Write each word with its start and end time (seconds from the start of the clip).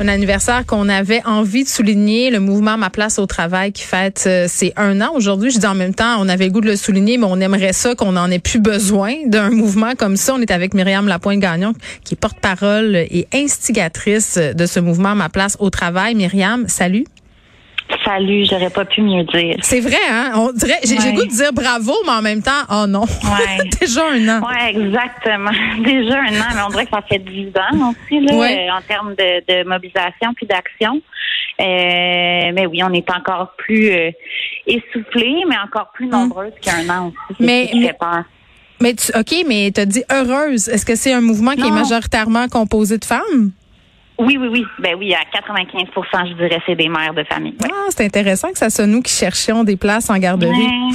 Un 0.00 0.08
anniversaire 0.08 0.66
qu'on 0.66 0.88
avait 0.88 1.22
envie 1.24 1.64
de 1.64 1.68
souligner, 1.68 2.30
le 2.30 2.40
mouvement 2.40 2.76
Ma 2.76 2.90
place 2.90 3.18
au 3.18 3.26
travail 3.26 3.72
qui 3.72 3.82
fête 3.82 4.24
euh, 4.26 4.46
ses 4.48 4.72
un 4.76 5.00
an 5.00 5.12
aujourd'hui. 5.14 5.50
Je 5.50 5.58
dis 5.58 5.66
en 5.66 5.74
même 5.74 5.94
temps, 5.94 6.16
on 6.18 6.28
avait 6.28 6.46
le 6.46 6.50
goût 6.50 6.60
de 6.60 6.66
le 6.66 6.76
souligner, 6.76 7.18
mais 7.18 7.26
on 7.28 7.38
aimerait 7.38 7.72
ça 7.72 7.94
qu'on 7.94 8.12
n'en 8.12 8.30
ait 8.30 8.40
plus 8.40 8.58
besoin 8.58 9.14
d'un 9.26 9.50
mouvement 9.50 9.94
comme 9.96 10.16
ça. 10.16 10.34
On 10.34 10.40
est 10.40 10.50
avec 10.50 10.74
Myriam 10.74 11.06
Lapointe-Gagnon, 11.06 11.74
qui 12.04 12.14
est 12.14 12.16
porte-parole 12.16 12.96
et 12.96 13.28
instigatrice 13.32 14.38
de 14.38 14.66
ce 14.66 14.80
mouvement 14.80 15.14
Ma 15.14 15.28
place 15.28 15.56
au 15.60 15.70
travail. 15.70 16.14
Myriam, 16.14 16.66
salut. 16.68 17.04
Salut, 18.04 18.44
j'aurais 18.48 18.70
pas 18.70 18.84
pu 18.84 19.00
mieux 19.02 19.22
dire. 19.24 19.56
C'est 19.62 19.80
vrai, 19.80 19.96
hein? 20.10 20.32
On 20.34 20.50
dirait, 20.52 20.80
j'ai 20.84 20.96
Ouais. 20.98 21.12
goût 21.14 21.24
de 21.24 21.28
dire 21.30 21.52
bravo, 21.52 21.92
mais 22.04 22.12
en 22.12 22.22
même 22.22 22.42
temps, 22.42 22.62
oh 22.70 22.86
non. 22.88 23.02
Ouais. 23.02 23.68
Déjà 23.80 24.02
un 24.10 24.28
an. 24.28 24.40
Ouais, 24.48 24.70
exactement. 24.70 25.50
Déjà 25.84 26.18
un 26.20 26.40
an, 26.40 26.46
mais 26.54 26.60
on 26.66 26.70
dirait 26.70 26.84
que 26.86 26.90
ça 26.90 27.02
fait 27.02 27.18
dix 27.18 27.48
ans 27.56 27.90
aussi, 27.90 28.20
là, 28.20 28.34
Ouais. 28.34 28.66
euh, 28.68 28.72
en 28.76 28.80
termes 28.82 29.14
de, 29.14 29.40
de 29.62 29.68
mobilisation 29.68 30.32
puis 30.34 30.46
d'action. 30.46 31.00
Euh, 31.60 32.50
mais 32.54 32.66
oui, 32.66 32.82
on 32.82 32.92
est 32.92 33.08
encore 33.10 33.52
plus 33.58 33.90
euh, 33.90 34.10
essoufflés, 34.66 35.42
mais 35.48 35.56
encore 35.64 35.90
plus 35.94 36.06
nombreuses 36.06 36.52
qu'un 36.60 36.88
an 36.88 37.12
aussi. 37.30 37.42
Mm. 37.42 37.46
Mais- 37.46 37.66
ce 37.66 37.70
qui 37.72 37.80
mais- 37.80 37.86
fait 37.88 37.98
peur. 37.98 38.24
Mais 38.80 38.94
tu, 38.94 39.12
OK, 39.16 39.44
mais 39.46 39.70
tu 39.72 39.80
as 39.80 39.86
dit 39.86 40.02
heureuse. 40.10 40.68
Est-ce 40.68 40.84
que 40.84 40.96
c'est 40.96 41.12
un 41.12 41.20
mouvement 41.20 41.52
qui 41.52 41.60
est 41.60 41.70
majoritairement 41.70 42.48
composé 42.48 42.98
de 42.98 43.04
femmes? 43.04 43.52
Oui, 44.18 44.36
oui, 44.38 44.48
oui. 44.48 44.64
Ben 44.78 44.94
oui, 44.98 45.14
à 45.14 45.20
95% 45.36 46.28
je 46.28 46.34
dirais, 46.34 46.60
c'est 46.66 46.74
des 46.76 46.88
mères 46.88 47.14
de 47.14 47.24
famille. 47.24 47.56
Ouais. 47.60 47.68
Ah, 47.72 47.88
c'est 47.90 48.04
intéressant 48.04 48.50
que 48.52 48.58
ça 48.58 48.70
soit 48.70 48.86
nous 48.86 49.02
qui 49.02 49.12
cherchions 49.12 49.64
des 49.64 49.76
places 49.76 50.10
en 50.10 50.18
garderie. 50.18 50.52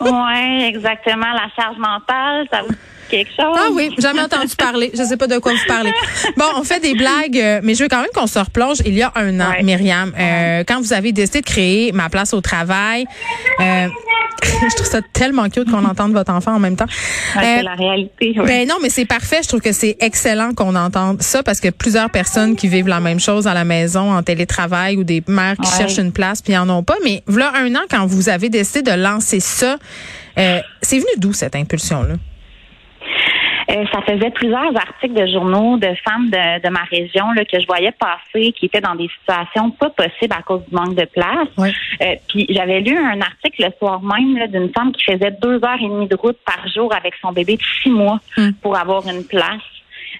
Ouais, 0.00 0.66
exactement. 0.68 1.26
La 1.32 1.48
charge 1.56 1.76
mentale, 1.78 2.46
ça 2.52 2.62
vous 2.62 2.72
dit 2.72 2.76
quelque 3.08 3.28
chose? 3.30 3.54
Ah 3.56 3.68
oui, 3.72 3.94
jamais 3.98 4.20
entendu 4.22 4.54
parler. 4.56 4.90
Je 4.92 5.02
sais 5.04 5.16
pas 5.16 5.28
de 5.28 5.38
quoi 5.38 5.52
vous 5.52 5.66
parlez. 5.68 5.92
Bon, 6.36 6.44
on 6.56 6.64
fait 6.64 6.80
des 6.80 6.94
blagues, 6.94 7.38
euh, 7.38 7.60
mais 7.62 7.74
je 7.76 7.84
veux 7.84 7.88
quand 7.88 8.00
même 8.00 8.10
qu'on 8.12 8.26
se 8.26 8.38
replonge. 8.40 8.78
Il 8.84 8.94
y 8.94 9.02
a 9.02 9.12
un 9.14 9.38
an, 9.38 9.50
Ouais. 9.50 9.62
Myriam, 9.62 10.12
euh, 10.18 10.64
quand 10.66 10.80
vous 10.80 10.92
avez 10.92 11.12
décidé 11.12 11.40
de 11.40 11.46
créer 11.46 11.92
ma 11.92 12.08
place 12.08 12.34
au 12.34 12.40
travail, 12.40 13.04
euh, 13.60 13.86
je 14.70 14.74
trouve 14.76 14.86
ça 14.88 15.00
tellement 15.12 15.48
cute 15.48 15.70
qu'on 15.70 15.84
entende 15.84 16.12
votre 16.12 16.32
enfant 16.32 16.54
en 16.54 16.58
même 16.58 16.76
temps. 16.76 16.86
Euh, 17.36 17.40
c'est 17.40 17.62
la 17.62 17.74
réalité. 17.74 18.34
ouais. 18.38 18.46
ben 18.46 18.68
non, 18.68 18.74
mais 18.82 18.90
c'est 18.90 19.04
parfait. 19.04 19.40
Je 19.42 19.48
trouve 19.48 19.60
que 19.60 19.72
c'est 19.72 19.96
excellent 20.00 20.52
qu'on 20.54 20.74
entende 20.74 21.22
ça 21.22 21.42
parce 21.42 21.60
que 21.60 21.68
plusieurs 21.68 22.10
personnes 22.10 22.56
qui 22.56 22.68
vivent 22.68 22.88
la 22.88 23.00
même 23.00 23.20
chose 23.20 23.46
à 23.46 23.54
la 23.54 23.64
maison, 23.64 24.12
en 24.12 24.22
télétravail 24.22 24.96
ou 24.96 25.04
des 25.04 25.22
mères 25.28 25.56
qui 25.56 25.70
Ouais. 25.70 25.78
cherchent 25.78 25.98
une 25.98 26.12
place 26.12 26.42
puis 26.42 26.56
en 26.56 26.68
ont 26.68 26.82
pas. 26.82 26.96
Mais 27.04 27.22
voilà 27.26 27.52
un 27.56 27.74
an, 27.74 27.80
quand 27.90 28.06
vous 28.06 28.28
avez 28.28 28.48
décidé 28.48 28.82
de 28.82 28.96
lancer 28.96 29.40
ça, 29.40 29.76
euh, 30.38 30.60
c'est 30.80 30.96
venu 30.98 31.08
d'où 31.18 31.32
cette 31.32 31.54
impulsion-là? 31.56 32.14
Euh, 33.70 33.84
ça 33.92 34.02
faisait 34.02 34.30
plusieurs 34.30 34.74
articles 34.76 35.14
de 35.14 35.26
journaux 35.26 35.76
de 35.76 35.88
femmes 36.04 36.30
de, 36.30 36.62
de 36.62 36.68
ma 36.68 36.82
région 36.90 37.30
là, 37.32 37.44
que 37.44 37.60
je 37.60 37.66
voyais 37.66 37.92
passer 37.92 38.52
qui 38.52 38.66
étaient 38.66 38.80
dans 38.80 38.94
des 38.96 39.08
situations 39.20 39.70
pas 39.70 39.90
possibles 39.90 40.34
à 40.36 40.42
cause 40.42 40.62
du 40.68 40.74
manque 40.74 40.94
de 40.96 41.04
place. 41.04 41.48
Ouais. 41.56 41.72
Euh, 42.02 42.14
puis 42.28 42.46
j'avais 42.50 42.80
lu 42.80 42.96
un 42.96 43.20
article 43.20 43.64
le 43.66 43.72
soir 43.78 44.02
même 44.02 44.36
là, 44.36 44.46
d'une 44.48 44.70
femme 44.72 44.92
qui 44.92 45.04
faisait 45.04 45.30
deux 45.40 45.56
heures 45.64 45.78
et 45.80 45.88
demie 45.88 46.08
de 46.08 46.16
route 46.16 46.38
par 46.44 46.66
jour 46.68 46.92
avec 46.94 47.14
son 47.22 47.32
bébé 47.32 47.56
de 47.56 47.62
six 47.82 47.90
mois 47.90 48.18
Mm. 48.36 48.50
pour 48.62 48.76
avoir 48.78 49.06
une 49.08 49.24
place. 49.24 49.62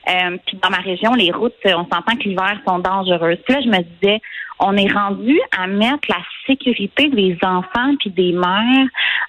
Euh, 0.09 0.37
puis 0.47 0.59
dans 0.63 0.71
ma 0.71 0.79
région, 0.79 1.15
les 1.15 1.31
routes, 1.31 1.55
on 1.65 1.85
s'entend 1.85 2.17
que 2.17 2.25
l'hiver 2.29 2.59
sont 2.67 2.79
dangereuses. 2.79 3.39
Puis 3.45 3.55
là, 3.55 3.61
je 3.65 3.69
me 3.69 3.79
disais, 3.83 4.21
on 4.59 4.77
est 4.77 4.91
rendu 4.93 5.39
à 5.57 5.67
mettre 5.67 6.09
la 6.09 6.19
sécurité 6.47 7.09
des 7.09 7.37
enfants 7.43 7.95
puis 8.01 8.11
des 8.11 8.33
mères 8.33 8.87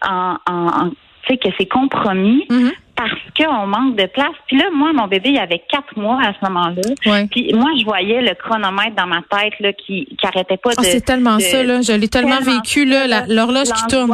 en, 0.07 0.35
en, 0.49 0.67
en- 0.67 0.91
tu 1.25 1.33
sais, 1.33 1.37
que 1.37 1.49
c'est 1.57 1.65
compromis 1.67 2.45
Mhm. 2.49 2.71
parce 2.95 3.11
qu'on 3.37 3.65
manque 3.67 3.95
de 3.95 4.05
place. 4.07 4.35
Puis 4.47 4.57
là, 4.57 4.65
moi, 4.73 4.91
mon 4.93 5.07
bébé, 5.07 5.29
il 5.31 5.37
avait 5.39 5.63
quatre 5.69 5.97
mois 5.97 6.19
à 6.21 6.33
ce 6.33 6.45
moment-là. 6.49 6.81
Ouais. 7.05 7.27
Puis 7.31 7.53
moi, 7.53 7.69
je 7.79 7.83
voyais 7.85 8.21
le 8.21 8.33
chronomètre 8.35 8.95
dans 8.95 9.07
ma 9.07 9.21
tête 9.29 9.53
là, 9.59 9.73
qui, 9.73 10.05
qui 10.05 10.25
arrêtait 10.27 10.57
pas 10.57 10.71
Ah, 10.77 10.81
de. 10.81 10.85
c'est 10.87 11.01
tellement 11.01 11.37
de- 11.37 11.41
ça, 11.41 11.63
là. 11.63 11.81
Je 11.81 11.93
l'ai 11.93 12.07
tellement, 12.07 12.37
tellement 12.37 12.57
vécu, 12.57 12.85
là, 12.85 13.25
l'horloge 13.27 13.69
qui 13.71 13.87
tourne. 13.87 14.11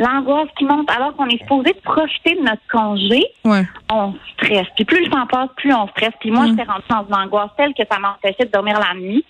L'angoisse. 0.00 0.48
Qui 0.58 0.64
monte 0.64 0.90
alors 0.90 1.14
qu'on 1.14 1.28
est 1.28 1.38
supposé 1.38 1.70
de 1.72 1.80
profiter 1.84 2.34
de 2.34 2.40
notre 2.40 2.62
congé, 2.72 3.24
Ouais. 3.44 3.62
on 3.92 4.12
stresse. 4.32 4.66
Puis 4.74 4.84
plus 4.84 5.04
le 5.04 5.08
temps 5.10 5.24
passe, 5.26 5.50
plus 5.56 5.72
on 5.72 5.86
stresse. 5.88 6.10
Puis 6.20 6.32
moi, 6.32 6.46
Mm. 6.46 6.50
j'étais 6.50 6.64
rentrée 6.64 6.82
dans 6.90 7.06
une 7.06 7.14
angoisse 7.14 7.50
telle 7.56 7.74
que 7.74 7.82
ça 7.88 8.00
m'empêchait 8.00 8.44
de 8.46 8.50
dormir 8.50 8.80
la 8.80 8.98
nuit. 8.98 9.24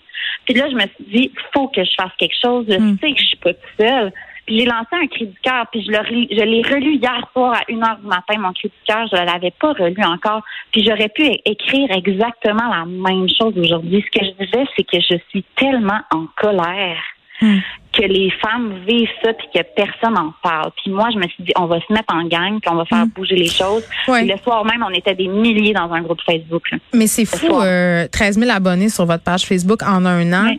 Puis 0.45 0.55
là, 0.55 0.67
je 0.69 0.75
me 0.75 0.81
suis 0.81 1.05
dit, 1.13 1.31
faut 1.53 1.67
que 1.67 1.83
je 1.83 1.91
fasse 1.95 2.11
quelque 2.17 2.35
chose. 2.41 2.65
Je 2.67 2.77
Mm. 2.79 2.97
sais 2.99 3.11
que 3.11 3.19
je 3.19 3.25
suis 3.25 3.37
pas 3.37 3.53
toute 3.53 3.61
seule. 3.79 4.11
Puis 4.45 4.59
j'ai 4.59 4.65
lancé 4.65 4.87
un 4.91 5.07
cri 5.07 5.27
du 5.27 5.39
cœur. 5.41 5.65
Puis 5.71 5.83
je 5.85 6.41
l'ai 6.43 6.61
relu 6.61 6.95
hier 6.95 7.19
soir 7.33 7.53
à 7.55 7.61
1 7.71 7.81
heure 7.81 7.97
du 7.99 8.07
matin, 8.07 8.35
mon 8.39 8.53
cri 8.53 8.67
du 8.69 8.73
cœur. 8.87 9.07
Je 9.11 9.15
ne 9.19 9.25
l'avais 9.25 9.51
pas 9.59 9.73
relu 9.73 10.03
encore. 10.03 10.41
Puis 10.71 10.85
j'aurais 10.85 11.09
pu 11.09 11.23
écrire 11.45 11.89
exactement 11.91 12.67
la 12.69 12.85
même 12.85 13.27
chose 13.29 13.57
aujourd'hui. 13.57 14.03
Ce 14.13 14.19
que 14.19 14.25
je 14.25 14.45
disais, 14.45 14.65
c'est 14.75 14.83
que 14.83 14.97
je 14.99 15.17
suis 15.29 15.43
tellement 15.55 15.99
en 16.13 16.25
colère 16.37 16.97
Mm. 17.41 17.57
que 17.91 18.03
les 18.03 18.31
femmes 18.41 18.75
vivent 18.87 19.09
ça 19.21 19.33
puis 19.33 19.47
que 19.53 19.59
personne 19.75 20.13
n'en 20.13 20.33
parle. 20.41 20.71
Puis 20.81 20.89
moi, 20.89 21.09
je 21.13 21.17
me 21.17 21.27
suis 21.27 21.43
dit, 21.43 21.51
on 21.57 21.65
va 21.65 21.81
se 21.81 21.91
mettre 21.91 22.15
en 22.15 22.23
gang 22.23 22.61
puis 22.61 22.71
on 22.71 22.75
va 22.75 22.85
faire 22.85 23.05
Mm. 23.05 23.09
bouger 23.09 23.35
les 23.35 23.49
choses. 23.49 23.85
Le 24.07 24.37
soir 24.41 24.63
même, 24.63 24.81
on 24.87 24.93
était 24.93 25.15
des 25.15 25.27
milliers 25.27 25.73
dans 25.73 25.91
un 25.91 26.01
groupe 26.01 26.21
Facebook. 26.25 26.71
là. 26.71 26.77
Mais 26.93 27.07
c'est 27.07 27.25
fou, 27.25 27.59
euh, 27.59 28.07
13 28.09 28.39
000 28.39 28.49
abonnés 28.49 28.87
sur 28.87 29.05
votre 29.05 29.25
page 29.25 29.43
Facebook 29.43 29.83
en 29.83 30.05
un 30.05 30.31
an. 30.31 30.55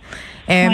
Euh. 0.51 0.69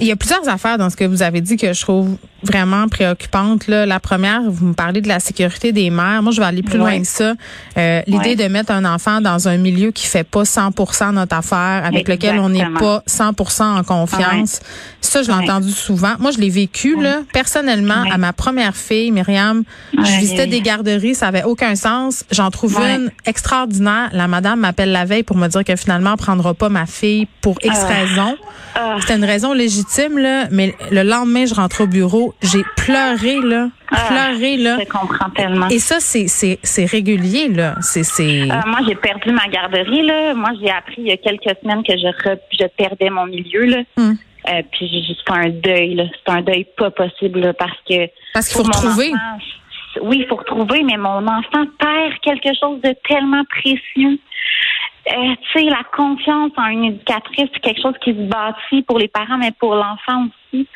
Il 0.00 0.06
y 0.06 0.10
a 0.10 0.16
plusieurs 0.16 0.48
affaires 0.48 0.78
dans 0.78 0.90
ce 0.90 0.96
que 0.96 1.04
vous 1.04 1.22
avez 1.22 1.40
dit 1.40 1.56
que 1.56 1.72
je 1.72 1.80
trouve 1.80 2.16
vraiment 2.42 2.88
préoccupantes. 2.88 3.68
Là. 3.68 3.86
La 3.86 4.00
première, 4.00 4.40
vous 4.42 4.66
me 4.66 4.72
parlez 4.72 5.00
de 5.00 5.06
la 5.06 5.20
sécurité 5.20 5.70
des 5.70 5.90
mères. 5.90 6.22
Moi, 6.22 6.32
je 6.32 6.40
vais 6.40 6.46
aller 6.46 6.62
plus 6.62 6.78
loin 6.78 6.98
que 6.98 7.06
ça. 7.06 7.34
Euh, 7.78 8.02
L'idée 8.08 8.34
de 8.34 8.44
mettre 8.48 8.72
un 8.72 8.84
enfant 8.84 9.20
dans 9.20 9.46
un 9.48 9.58
milieu 9.58 9.92
qui 9.92 10.06
fait 10.06 10.24
pas 10.24 10.42
100% 10.42 11.12
notre 11.12 11.36
affaire, 11.36 11.82
avec 11.84 12.08
lequel 12.08 12.38
on 12.40 12.48
n'est 12.48 12.66
pas 12.78 13.02
100 13.06 13.32
en 13.60 13.82
confiance. 13.84 14.60
Ça, 15.00 15.22
je 15.22 15.28
l'ai 15.28 15.34
entendu 15.34 15.70
souvent. 15.70 16.14
Moi, 16.18 16.30
je 16.32 16.38
l'ai 16.38 16.50
vécu, 16.50 17.00
là, 17.00 17.20
personnellement, 17.32 18.02
à 18.10 18.18
ma 18.18 18.32
première 18.32 18.74
fille, 18.74 19.12
Myriam. 19.12 19.62
Je 19.92 20.18
visitais 20.18 20.46
des 20.48 20.62
garderies, 20.62 21.14
ça 21.14 21.28
avait 21.28 21.44
aucun 21.44 21.76
sens. 21.76 22.24
J'en 22.32 22.50
trouve 22.50 22.76
une 22.80 23.10
extraordinaire. 23.26 24.08
La 24.12 24.26
madame 24.26 24.60
m'appelle 24.60 24.90
la 24.90 25.04
veille 25.04 25.22
pour 25.22 25.36
me 25.36 25.46
dire 25.48 25.62
que 25.64 25.76
finalement, 25.76 26.12
elle 26.12 26.16
prendra 26.16 26.54
pas 26.54 26.70
ma 26.70 26.86
fille 26.86 27.28
pour 27.40 27.56
X 27.62 27.76
Ah. 27.82 27.86
raisons. 27.86 28.36
Ah, 28.74 28.96
C'était 29.00 29.16
une 29.16 29.24
raison 29.24 29.52
légitime, 29.52 29.81
là, 30.18 30.46
mais 30.50 30.74
le 30.90 31.02
lendemain, 31.02 31.46
je 31.46 31.54
rentre 31.54 31.82
au 31.82 31.86
bureau, 31.86 32.34
j'ai 32.42 32.62
pleuré, 32.76 33.40
là, 33.40 33.68
Ah. 33.90 33.96
pleuré, 34.08 34.56
là. 34.56 34.78
je 34.80 34.84
comprends 34.88 35.30
tellement. 35.30 35.68
Et 35.68 35.78
ça, 35.78 35.96
c'est, 36.00 36.26
c'est, 36.28 36.58
c'est 36.62 36.84
régulier, 36.86 37.48
là. 37.48 37.74
C'est, 37.80 38.04
c'est... 38.04 38.42
Euh, 38.42 38.54
moi, 38.66 38.80
j'ai 38.86 38.94
perdu 38.94 39.30
ma 39.32 39.46
garderie. 39.48 40.02
Là. 40.02 40.34
Moi, 40.34 40.50
j'ai 40.60 40.70
appris 40.70 40.96
il 40.98 41.06
y 41.08 41.12
a 41.12 41.16
quelques 41.16 41.56
semaines 41.62 41.82
que 41.82 41.92
je, 41.96 42.06
re- 42.28 42.38
je 42.58 42.66
perdais 42.76 43.10
mon 43.10 43.26
milieu. 43.26 43.64
Là. 43.64 43.78
Hum. 43.98 44.16
Euh, 44.48 44.62
puis 44.72 44.88
j'ai- 44.88 45.14
c'est 45.24 45.32
un 45.32 45.48
deuil. 45.50 45.94
là. 45.94 46.04
C'est 46.24 46.32
un 46.32 46.42
deuil 46.42 46.66
pas 46.76 46.90
possible 46.90 47.40
là, 47.40 47.52
parce 47.52 47.76
que 47.88 48.08
Parce 48.34 48.48
qu'il 48.48 48.56
faut 48.56 48.64
retrouver. 48.64 49.10
enfant, 49.12 49.44
oui, 50.02 50.18
il 50.20 50.26
faut 50.26 50.36
retrouver, 50.36 50.82
mais 50.84 50.96
mon 50.96 51.26
enfant 51.28 51.64
perd 51.78 52.18
quelque 52.22 52.48
chose 52.58 52.80
de 52.82 52.94
tellement 53.08 53.44
précieux. 53.44 54.18
Euh, 55.08 55.34
tu 55.52 55.58
sais, 55.58 55.64
la 55.64 55.82
confiance 55.96 56.52
en 56.56 56.66
une 56.66 56.84
éducatrice, 56.84 57.48
c'est 57.52 57.60
quelque 57.60 57.82
chose 57.82 57.96
qui 58.02 58.12
se 58.12 58.28
bâtit 58.28 58.82
pour 58.82 58.98
les 58.98 59.08
parents, 59.08 59.38
mais 59.38 59.50
pour 59.58 59.74
l'enfant 59.74 60.26
aussi. 60.26 60.68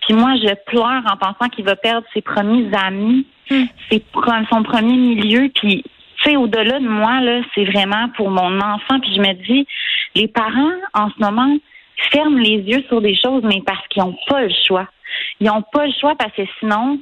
Puis 0.00 0.14
moi, 0.14 0.36
je 0.36 0.54
pleure 0.66 1.02
en 1.06 1.16
pensant 1.16 1.50
qu'il 1.50 1.64
va 1.64 1.76
perdre 1.76 2.06
ses 2.14 2.22
premiers 2.22 2.74
amis, 2.74 3.26
Hmm. 3.50 3.64
ses 3.90 4.02
son 4.50 4.62
premier 4.62 4.96
milieu. 4.96 5.50
Puis, 5.54 5.82
tu 5.82 6.30
sais, 6.30 6.36
au-delà 6.36 6.80
de 6.80 6.88
moi, 6.88 7.20
là, 7.20 7.42
c'est 7.54 7.64
vraiment 7.64 8.08
pour 8.16 8.30
mon 8.30 8.58
enfant. 8.60 9.00
Puis 9.00 9.14
je 9.14 9.20
me 9.20 9.32
dis, 9.44 9.66
les 10.14 10.28
parents, 10.28 10.72
en 10.94 11.10
ce 11.10 11.22
moment, 11.22 11.54
ferment 12.10 12.38
les 12.38 12.58
yeux 12.58 12.84
sur 12.88 13.00
des 13.00 13.16
choses, 13.16 13.42
mais 13.44 13.62
parce 13.66 13.86
qu'ils 13.88 14.02
n'ont 14.02 14.16
pas 14.28 14.42
le 14.42 14.52
choix. 14.66 14.86
Ils 15.40 15.46
n'ont 15.46 15.62
pas 15.62 15.86
le 15.86 15.92
choix 15.92 16.14
parce 16.16 16.32
que 16.32 16.42
sinon, 16.60 16.98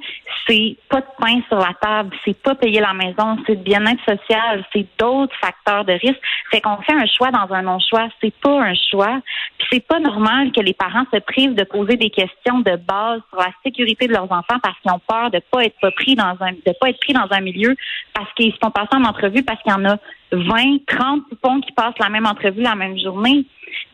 c'est 0.47 0.77
pas 0.89 1.01
de 1.01 1.07
pain 1.19 1.41
sur 1.49 1.59
la 1.59 1.75
table, 1.81 2.15
c'est 2.25 2.41
pas 2.41 2.55
payer 2.55 2.81
la 2.81 2.95
maison, 2.95 3.37
c'est 3.47 3.57
de 3.57 3.63
bien-être 3.63 4.03
social, 4.05 4.65
c'est 4.73 4.87
d'autres 4.99 5.35
facteurs 5.41 5.85
de 5.85 5.93
risque. 5.93 6.21
Fait 6.51 6.61
qu'on 6.61 6.77
fait 6.79 6.95
un 6.95 7.07
choix 7.07 7.31
dans 7.31 7.53
un 7.55 7.63
non-choix. 7.63 8.09
C'est 8.21 8.35
pas 8.35 8.63
un 8.63 8.75
choix. 8.91 9.21
Puis 9.59 9.69
c'est 9.73 9.87
pas 9.87 10.01
normal 10.01 10.53
que 10.53 10.61
les 10.61 10.75
parents 10.75 11.05
se 11.13 11.19
privent 11.19 11.55
de 11.55 11.65
poser 11.65 11.97
des 11.97 12.11
questions 12.11 12.61
de 12.61 12.77
base 12.77 13.21
sur 13.31 13.39
la 13.39 13.53
sécurité 13.65 14.07
de 14.07 14.13
leurs 14.13 14.31
enfants 14.31 14.59
parce 14.63 14.79
qu'ils 14.81 14.93
ont 14.93 15.01
peur 15.07 15.31
de 15.31 15.41
pas 15.51 15.65
être 15.65 15.91
pris 15.97 16.15
dans 16.15 16.37
un 16.41 16.53
de 16.53 16.73
pas 16.81 16.91
être 16.91 17.01
pris 17.01 17.13
dans 17.13 17.27
un 17.31 17.41
milieu 17.41 17.77
parce 18.15 18.33
qu'ils 18.35 18.53
se 18.53 18.59
font 18.63 18.71
passer 18.71 18.95
en 18.95 19.05
entrevue 19.05 19.43
parce 19.43 19.63
qu'il 19.63 19.73
y 19.73 19.75
en 19.75 19.85
a 19.85 19.97
20, 20.33 20.87
30 20.87 21.29
poupons 21.29 21.61
qui 21.61 21.73
passent 21.73 21.99
la 21.99 22.09
même 22.09 22.27
entrevue 22.27 22.63
la 22.63 22.75
même 22.75 22.99
journée. 22.99 23.45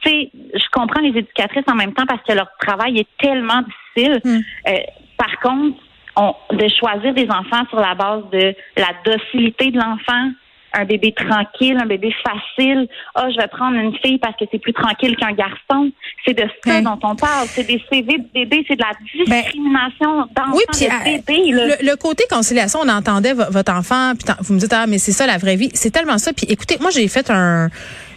Tu 0.02 0.10
sais, 0.10 0.30
je 0.54 0.64
comprends 0.72 1.00
les 1.00 1.08
éducatrices 1.10 1.64
en 1.70 1.74
même 1.74 1.92
temps 1.92 2.06
parce 2.06 2.22
que 2.26 2.32
leur 2.32 2.48
travail 2.60 2.98
est 2.98 3.08
tellement 3.20 3.62
difficile. 3.62 4.20
Hmm. 4.24 4.38
Euh, 4.68 4.72
par 5.16 5.38
contre, 5.40 5.78
on, 6.16 6.34
de 6.52 6.68
choisir 6.68 7.14
des 7.14 7.28
enfants 7.30 7.64
sur 7.68 7.80
la 7.80 7.94
base 7.94 8.22
de 8.32 8.54
la 8.76 8.88
docilité 9.04 9.70
de 9.70 9.78
l'enfant, 9.78 10.30
un 10.74 10.84
bébé 10.84 11.12
tranquille, 11.12 11.78
un 11.80 11.86
bébé 11.86 12.14
facile. 12.22 12.86
Ah, 13.14 13.28
je 13.30 13.36
vais 13.40 13.48
prendre 13.48 13.76
une 13.76 13.96
fille 13.98 14.18
parce 14.18 14.36
que 14.36 14.44
c'est 14.52 14.58
plus 14.58 14.72
tranquille 14.74 15.16
qu'un 15.16 15.32
garçon. 15.32 15.90
C'est 16.26 16.34
de 16.34 16.42
ça 16.64 16.74
Hein. 16.74 16.82
dont 16.82 16.98
on 17.02 17.16
parle. 17.16 17.46
C'est 17.48 17.64
des 17.66 17.82
CV 17.90 18.18
de 18.18 18.26
bébé, 18.34 18.64
c'est 18.68 18.76
de 18.76 18.82
la 18.82 18.92
discrimination 19.42 20.26
d'enfants 20.36 20.52
Oui, 20.54 20.62
de 20.68 20.84
euh, 20.86 21.18
bébé. 21.26 21.52
là. 21.52 21.66
le, 21.80 21.86
le 21.90 21.96
côté 21.96 22.24
conciliation, 22.30 22.80
on 22.84 22.88
entendait 22.88 23.32
vo- 23.32 23.50
votre 23.50 23.72
enfant, 23.72 24.12
puis 24.14 24.32
vous 24.40 24.54
me 24.54 24.58
dites 24.58 24.72
ah 24.72 24.86
mais 24.86 24.98
c'est 24.98 25.12
ça 25.12 25.26
la 25.26 25.38
vraie 25.38 25.56
vie, 25.56 25.70
c'est 25.74 25.90
tellement 25.90 26.18
ça. 26.18 26.32
Puis 26.32 26.46
écoutez, 26.48 26.76
moi 26.80 26.90
j'ai 26.90 27.08
fait 27.08 27.30
un 27.30 27.68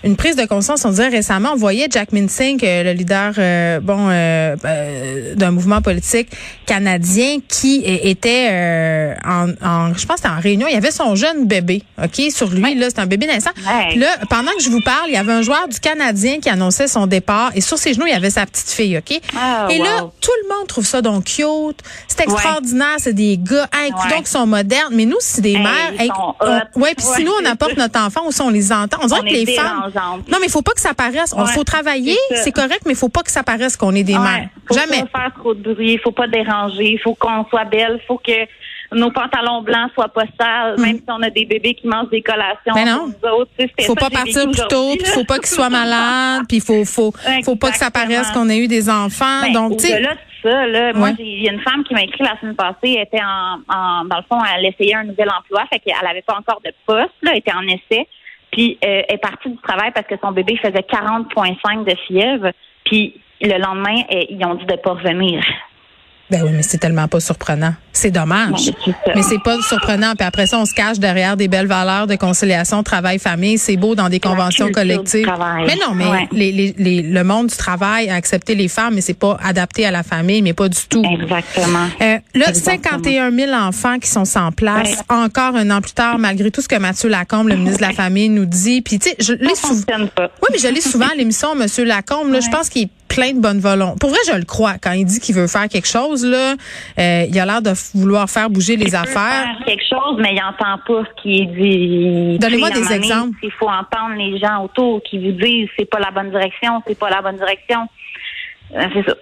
une 0.04 0.16
prise 0.16 0.36
de 0.36 0.46
conscience, 0.46 0.84
on 0.86 0.90
dirait 0.92 1.10
récemment, 1.10 1.50
on 1.54 1.58
voyait 1.58 1.88
Jack 1.90 2.12
Minsink, 2.12 2.64
euh, 2.64 2.84
le 2.84 2.92
leader 2.94 3.34
euh, 3.38 3.80
bon 3.80 4.08
euh, 4.10 4.56
euh, 4.66 5.36
d'un 5.36 5.52
mouvement 5.52 5.82
politique 5.82 6.30
canadien 6.66 7.38
qui 7.48 7.84
était 7.86 8.48
euh, 8.52 9.14
en, 9.26 9.50
en 9.64 9.94
je 9.94 10.06
pense 10.06 10.18
que 10.18 10.24
c'était 10.24 10.30
en 10.34 10.40
réunion, 10.40 10.68
il 10.68 10.74
y 10.74 10.78
avait 10.78 10.92
son 10.92 11.16
jeune 11.16 11.46
bébé, 11.46 11.84
OK, 12.02 12.22
sur 12.32 12.50
lui 12.50 12.76
là, 12.76 12.88
c'est 12.90 13.00
un 13.00 13.06
bébé 13.06 13.28
naissant. 13.28 13.52
Ouais. 13.58 13.90
Puis 13.90 14.00
là, 14.00 14.08
pendant 14.30 14.52
que 14.58 14.64
je 14.64 14.70
vous 14.70 14.82
parle, 14.82 15.08
il 15.10 15.14
y 15.14 15.18
avait 15.18 15.34
un 15.34 15.42
joueur 15.42 15.68
du 15.68 15.80
Canadien 15.80 16.40
qui 16.40 16.50
annonçait 16.50 16.88
son 16.88 17.08
départ 17.08 17.52
et 17.56 17.62
sur 17.62 17.78
ses 17.78 17.94
genoux, 17.94 18.08
il 18.08 18.14
y 18.14 18.16
avait 18.16 18.30
sa 18.30 18.46
petite 18.46 18.70
fille, 18.70 18.98
OK? 18.98 19.20
Ah, 19.38 19.68
Et 19.70 19.78
là, 19.80 20.10
tout 20.22 20.32
le 20.44 20.56
monde 20.56 20.68
trouve 20.68 20.86
ça 20.86 21.02
donc 21.02 21.26
cute. 21.26 21.82
C'est 22.08 22.22
extraordinaire, 22.22 22.96
c'est 22.98 23.14
des 23.14 23.38
gars, 23.38 23.68
hey, 23.74 23.92
donc 24.10 24.28
sont 24.28 24.48
modernes. 24.48 24.94
Mais 24.94 25.06
nous, 25.06 25.18
si 25.20 25.42
des 25.42 25.52
Hey, 25.52 25.58
mères, 25.62 26.08
sont 26.16 26.36
on- 26.40 26.80
ouais, 26.82 26.94
puis 26.96 27.06
si 27.16 27.24
nous 27.24 27.32
on 27.32 27.44
c'est 27.44 27.50
apporte 27.50 27.76
notre 27.78 28.00
enfant 28.00 28.22
ou 28.26 28.32
si 28.32 28.42
on 28.42 28.50
les 28.50 28.72
entend, 28.72 28.98
on 29.02 29.08
dirait 29.08 29.20
On 29.22 29.26
que 29.26 29.30
les 29.34 29.46
femmes. 29.56 29.91
Non, 29.96 30.38
mais 30.40 30.48
il 30.48 30.52
faut 30.52 30.62
pas 30.62 30.74
que 30.74 30.82
ça 30.82 30.94
paraisse. 30.94 31.34
On 31.36 31.44
Ouais, 31.44 31.52
faut 31.52 31.64
travailler, 31.64 32.18
c'est 32.36 32.52
correct, 32.52 32.82
mais 32.86 32.94
il 32.94 32.98
faut 32.98 33.10
pas 33.10 33.22
que 33.24 33.32
ça 33.32 33.44
paraisse 33.44 33.76
qu'on 33.78 33.94
est 33.96 34.04
des 34.04 34.14
Ouais, 34.18 34.20
mères. 34.20 34.50
faut 34.68 34.74
Jamais. 34.76 35.04
pas 35.12 35.20
faire 35.22 35.34
trop 35.38 35.54
de 35.54 35.74
bruit, 35.74 35.98
faut 36.04 36.12
pas 36.12 36.28
déranger, 36.28 37.00
faut 37.04 37.16
qu'on 37.16 37.46
soit 37.50 37.66
belle, 37.66 38.00
faut 38.08 38.18
que 38.18 38.32
nos 38.94 39.10
pantalons 39.12 39.62
blancs 39.62 39.90
soient 39.94 40.10
pas 40.10 40.26
sales, 40.40 40.78
même 40.80 40.98
si 40.98 41.04
on 41.08 41.22
a 41.24 41.30
des 41.30 41.46
bébés 41.46 41.74
qui 41.76 41.88
mangent 41.88 42.10
des 42.10 42.22
collations. 42.22 42.74
Mais 42.76 42.84
non. 42.86 43.10
pour 43.22 43.30
nous 43.32 43.38
autres, 43.40 43.52
Faut 43.86 43.96
pas 43.96 44.10
partir 44.10 44.44
plus 44.52 44.68
tôt, 44.68 44.96
puis 44.98 45.08
faut 45.12 45.24
pas 45.24 45.38
qu'ils 45.40 45.48
soient 45.48 45.70
malades, 45.70 46.44
puis 46.50 46.60
faut 46.60 46.84
faut 46.86 47.14
faut 47.46 47.56
pas 47.56 47.72
que 47.72 47.78
ça 47.78 47.90
paraisse 47.90 48.30
qu'on 48.32 48.50
ait 48.50 48.58
eu 48.58 48.68
des 48.68 48.90
enfants. 48.90 49.42
Ben, 49.44 49.54
Donc 49.54 49.78
tu 49.78 49.88
sais, 49.88 50.02
ça, 50.44 50.66
là, 50.68 50.92
moi, 50.94 51.10
Ouais. 51.10 51.16
il 51.20 51.44
y 51.44 51.48
a 51.50 51.54
une 51.54 51.62
femme 51.62 51.84
qui 51.84 51.94
m'a 51.94 52.02
écrit 52.02 52.24
la 52.24 52.38
semaine 52.42 52.56
passée, 52.56 52.96
elle 52.98 53.04
était 53.04 53.22
en, 53.22 53.60
en- 53.74 54.06
dans 54.06 54.18
le 54.18 54.24
fond, 54.28 54.40
elle 54.58 54.66
essayait 54.66 54.96
un 54.96 55.04
nouvel 55.04 55.30
emploi, 55.30 55.64
fait 55.72 55.80
qu'elle 55.80 55.94
avait 56.06 56.24
pas 56.24 56.36
encore 56.36 56.60
de 56.66 56.74
poste, 56.86 57.12
là, 57.22 57.32
elle 57.32 57.38
était 57.38 57.54
en 57.54 57.62
essai, 57.62 58.08
puis 58.52 58.78
euh, 58.84 59.02
elle 59.08 59.16
est 59.16 59.18
partie 59.18 59.50
du 59.50 59.58
travail 59.58 59.92
parce 59.94 60.08
que 60.08 60.16
son 60.22 60.32
bébé 60.32 60.58
faisait 60.58 60.82
40,5 60.82 61.86
de 61.86 61.96
fièvre, 62.08 62.52
puis 62.86 63.22
le 63.42 63.58
lendemain, 63.58 64.04
ils 64.30 64.46
ont 64.46 64.56
dit 64.56 64.66
de 64.66 64.76
pas 64.76 64.92
revenir. 64.92 65.44
Ben 66.32 66.44
oui, 66.44 66.52
mais 66.54 66.64
c'est 66.64 66.78
tellement 66.78 67.08
pas 67.08 67.20
surprenant. 67.20 67.74
C'est 67.94 68.10
dommage. 68.10 68.72
Mais 69.16 69.22
c'est 69.22 69.42
pas 69.44 69.58
surprenant. 69.62 70.14
Puis 70.18 70.26
après 70.26 70.48
ça, 70.48 70.58
on 70.58 70.66
se 70.66 70.74
cache 70.74 70.98
derrière 70.98 71.36
des 71.36 71.50
belles 71.50 71.68
valeurs 71.68 72.08
de 72.08 72.16
conciliation, 72.16 72.82
travail, 72.84 73.20
famille. 73.20 73.58
C'est 73.58 73.76
beau 73.76 73.96
dans 73.96 74.08
des 74.08 74.22
conventions 74.22 74.72
collectives. 74.72 75.28
Mais 75.68 75.76
non, 75.76 75.94
mais 75.94 76.08
Ouais. 76.08 76.28
les, 76.32 76.52
les, 76.54 76.76
les- 76.78 77.02
le 77.02 77.24
monde 77.26 77.48
du 77.48 77.56
travail 77.58 78.10
a 78.10 78.16
accepté 78.16 78.56
les 78.56 78.70
femmes, 78.70 78.96
mais 78.96 79.02
c'est 79.02 79.14
pas 79.14 79.38
adapté 79.44 79.86
à 79.86 79.92
la 79.92 80.04
famille, 80.04 80.42
mais 80.42 80.54
pas 80.54 80.70
du 80.70 80.80
tout. 80.90 81.04
Exactement. 81.04 81.88
Euh, 82.02 82.18
là, 82.34 82.48
Exactement. 82.50 82.98
51 83.04 83.32
000 83.32 83.52
enfants 83.54 84.00
qui 84.00 84.10
sont 84.10 84.26
sans 84.26 84.52
place, 84.54 84.90
Ouais. 85.10 85.16
encore 85.16 85.56
un 85.58 85.70
an 85.70 85.82
plus 85.82 85.92
tard, 85.94 86.18
malgré 86.18 86.50
tout 86.50 86.62
ce 86.62 86.68
que 86.70 86.78
Mathieu 86.78 87.10
Lacombe, 87.10 87.50
le 87.50 87.58
ministre 87.58 87.80
de 87.82 87.86
la 87.88 87.92
Famille, 87.94 88.30
nous 88.30 88.46
dit. 88.46 88.82
Puis, 88.82 89.00
tu 89.00 89.10
sais, 89.10 89.16
je 89.20 89.34
l'ai 89.34 89.54
souvent. 89.56 89.84
Oui, 90.18 90.48
mais 90.52 90.58
je 90.60 90.68
lis 90.70 90.82
souvent 90.82 91.08
à 91.12 91.16
l'émission, 91.16 91.56
Monsieur 91.56 91.84
Lacombe. 91.84 92.32
Là, 92.32 92.40
Je 92.40 92.50
pense 92.50 92.70
qu'il 92.70 92.84
est 92.84 92.90
plein 93.14 93.34
de 93.34 93.40
bonne 93.40 93.60
volonté. 93.60 93.98
Pour 94.00 94.10
vrai, 94.10 94.20
je 94.28 94.38
le 94.38 94.46
crois. 94.46 94.76
Quand 94.82 94.92
il 94.94 95.06
dit 95.06 95.20
qu'il 95.20 95.36
veut 95.36 95.48
faire 95.48 95.68
quelque 95.68 95.88
chose, 95.88 96.26
là, 96.26 96.54
euh, 97.00 97.26
il 97.30 97.40
a 97.40 97.46
l'air 97.46 97.62
de 97.62 97.72
vouloir 97.96 98.30
faire 98.30 98.50
bouger 98.50 98.76
les 98.78 98.88
Il 98.88 98.96
affaires. 98.96 99.14
faire 99.56 99.66
quelque 99.66 99.84
chose, 99.90 100.18
mais 100.20 100.30
il 100.34 100.42
n'entend 100.42 100.80
pas 100.88 101.04
ce 101.10 101.22
qui 101.22 101.42
est 101.42 101.46
dit. 101.46 102.40
Donnez-moi 102.40 102.70
des 102.72 102.92
exemples. 102.94 103.38
Il 103.44 103.52
faut 103.52 103.68
entendre 103.70 104.16
les 104.18 104.38
gens 104.40 104.64
autour 104.64 105.02
qui 105.04 105.18
vous 105.18 105.32
disent 105.40 105.68
c'est 105.78 105.90
pas 105.90 106.00
la 106.00 106.12
bonne 106.12 106.30
direction, 106.32 106.82
c'est 106.88 106.98
pas 106.98 107.10
la 107.10 107.22
bonne 107.22 107.38
direction. 107.38 107.88
Euh, 108.76 108.84
c'est 108.94 109.06
ça. 109.10 109.16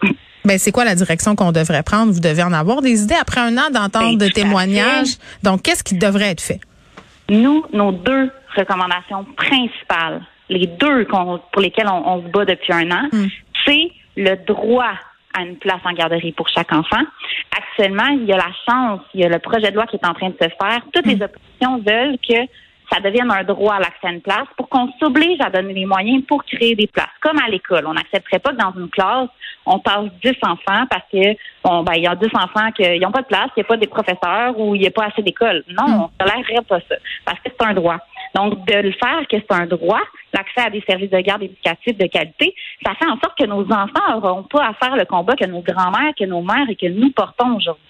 Ben, 0.46 0.58
c'est 0.58 0.72
quoi 0.72 0.86
la 0.86 0.96
direction 0.96 1.36
qu'on 1.36 1.52
devrait 1.52 1.84
prendre? 1.84 2.12
Vous 2.14 2.20
devez 2.22 2.44
en 2.44 2.54
avoir 2.54 2.82
des 2.82 3.04
idées 3.04 3.18
après 3.20 3.42
un 3.42 3.58
an 3.58 3.70
d'entendre 3.74 4.18
Ben, 4.18 4.28
de 4.28 4.32
témoignages. 4.32 5.18
Donc, 5.44 5.64
qu'est-ce 5.64 5.84
qui 5.84 5.96
devrait 5.98 6.30
être 6.32 6.42
fait? 6.42 6.60
Nous, 7.30 7.64
nos 7.74 7.92
deux 7.92 8.32
recommandations 8.56 9.26
principales, 9.36 10.22
les 10.50 10.66
deux 10.66 11.06
pour 11.06 11.62
lesquelles 11.62 11.88
on, 11.88 12.08
on 12.08 12.24
se 12.24 12.28
bat 12.32 12.46
depuis 12.46 12.74
un 12.74 12.90
an, 12.92 13.08
Hmm. 13.12 13.28
C'est 13.70 13.92
le 14.18 14.36
droit 14.46 14.94
à 15.38 15.44
une 15.44 15.58
place 15.58 15.82
en 15.86 15.94
garderie 15.94 16.32
pour 16.32 16.48
chaque 16.50 16.72
enfant. 16.74 17.04
Actuellement, 17.56 18.08
il 18.08 18.26
y 18.26 18.34
a 18.34 18.38
la 18.38 18.52
chance, 18.68 19.02
il 19.14 19.22
y 19.22 19.24
a 19.24 19.30
le 19.30 19.40
projet 19.40 19.70
de 19.70 19.76
loi 19.76 19.86
qui 19.86 19.96
est 19.96 20.06
en 20.06 20.14
train 20.14 20.30
de 20.30 20.38
se 20.42 20.50
faire. 20.50 20.82
Toutes 20.92 21.06
les 21.06 21.22
oppositions 21.22 21.78
veulent 21.86 22.18
que 22.28 22.52
ça 22.92 23.00
devienne 23.00 23.30
un 23.30 23.44
droit 23.44 23.76
à 23.76 23.80
l'accès 23.80 24.08
à 24.08 24.12
une 24.12 24.22
place 24.22 24.48
pour 24.58 24.68
qu'on 24.68 24.92
s'oblige 25.00 25.40
à 25.42 25.52
donner 25.52 25.74
les 25.74 25.86
moyens 25.86 26.24
pour 26.26 26.44
créer 26.44 26.76
des 26.76 26.88
places. 26.88 27.08
Comme 27.22 27.38
à 27.38 27.48
l'école. 27.48 27.86
On 27.86 27.94
n'accepterait 27.94 28.40
pas 28.40 28.52
que 28.52 28.58
dans 28.58 28.74
une 28.76 28.90
classe, 28.90 29.30
on 29.68 29.78
passe 29.78 30.06
10 30.24 30.32
enfants 30.42 30.86
parce 30.90 31.04
que, 31.12 31.36
bon, 31.64 31.84
ben, 31.84 31.94
il 31.96 32.04
y 32.04 32.08
a 32.08 32.16
10 32.16 32.28
enfants 32.34 32.72
qui 32.72 33.00
n'ont 33.00 33.12
pas 33.12 33.22
de 33.22 33.28
place, 33.28 33.50
il 33.56 33.60
n'y 33.60 33.66
a 33.66 33.68
pas 33.68 33.78
des 33.78 33.88
professeurs 33.88 34.60
ou 34.60 34.74
il 34.74 34.82
n'y 34.82 34.88
a 34.88 34.92
pas 34.92 35.06
assez 35.06 35.22
d'écoles. 35.22 35.64
Non, 35.70 35.86
on 35.86 36.26
ne 36.26 36.26
tolérerait 36.32 36.66
pas 36.68 36.80
ça 36.90 36.96
parce 37.26 37.40
que 37.42 37.50
c'est 37.52 37.66
un 37.68 37.74
droit. 37.74 38.00
Donc, 38.36 38.66
de 38.66 38.76
le 38.76 38.92
faire 38.92 39.28
que 39.30 39.38
c'est 39.38 39.52
un 39.52 39.66
droit, 39.66 40.02
l'accès 40.34 40.68
à 40.68 40.70
des 40.70 40.84
services 40.88 41.10
de 41.10 41.20
garde 41.20 41.44
éducatifs 41.44 41.98
de 41.98 42.08
qualité, 42.08 42.54
ça 42.86 42.94
fait 42.96 43.08
en 43.08 43.18
sorte 43.20 43.38
que 43.38 43.46
nos 43.46 43.64
enfants 43.72 44.20
n'auront 44.22 44.44
pas 44.44 44.68
à 44.68 44.74
faire 44.74 44.96
le 44.96 45.06
combat 45.06 45.36
que 45.36 45.46
nos 45.46 45.62
grands-mères, 45.62 46.14
que 46.18 46.26
nos 46.26 46.42
mères 46.42 46.70
et 46.70 46.76
que 46.76 46.88
nous 46.88 47.12
portons 47.12 47.56
aujourd'hui. 47.56 47.84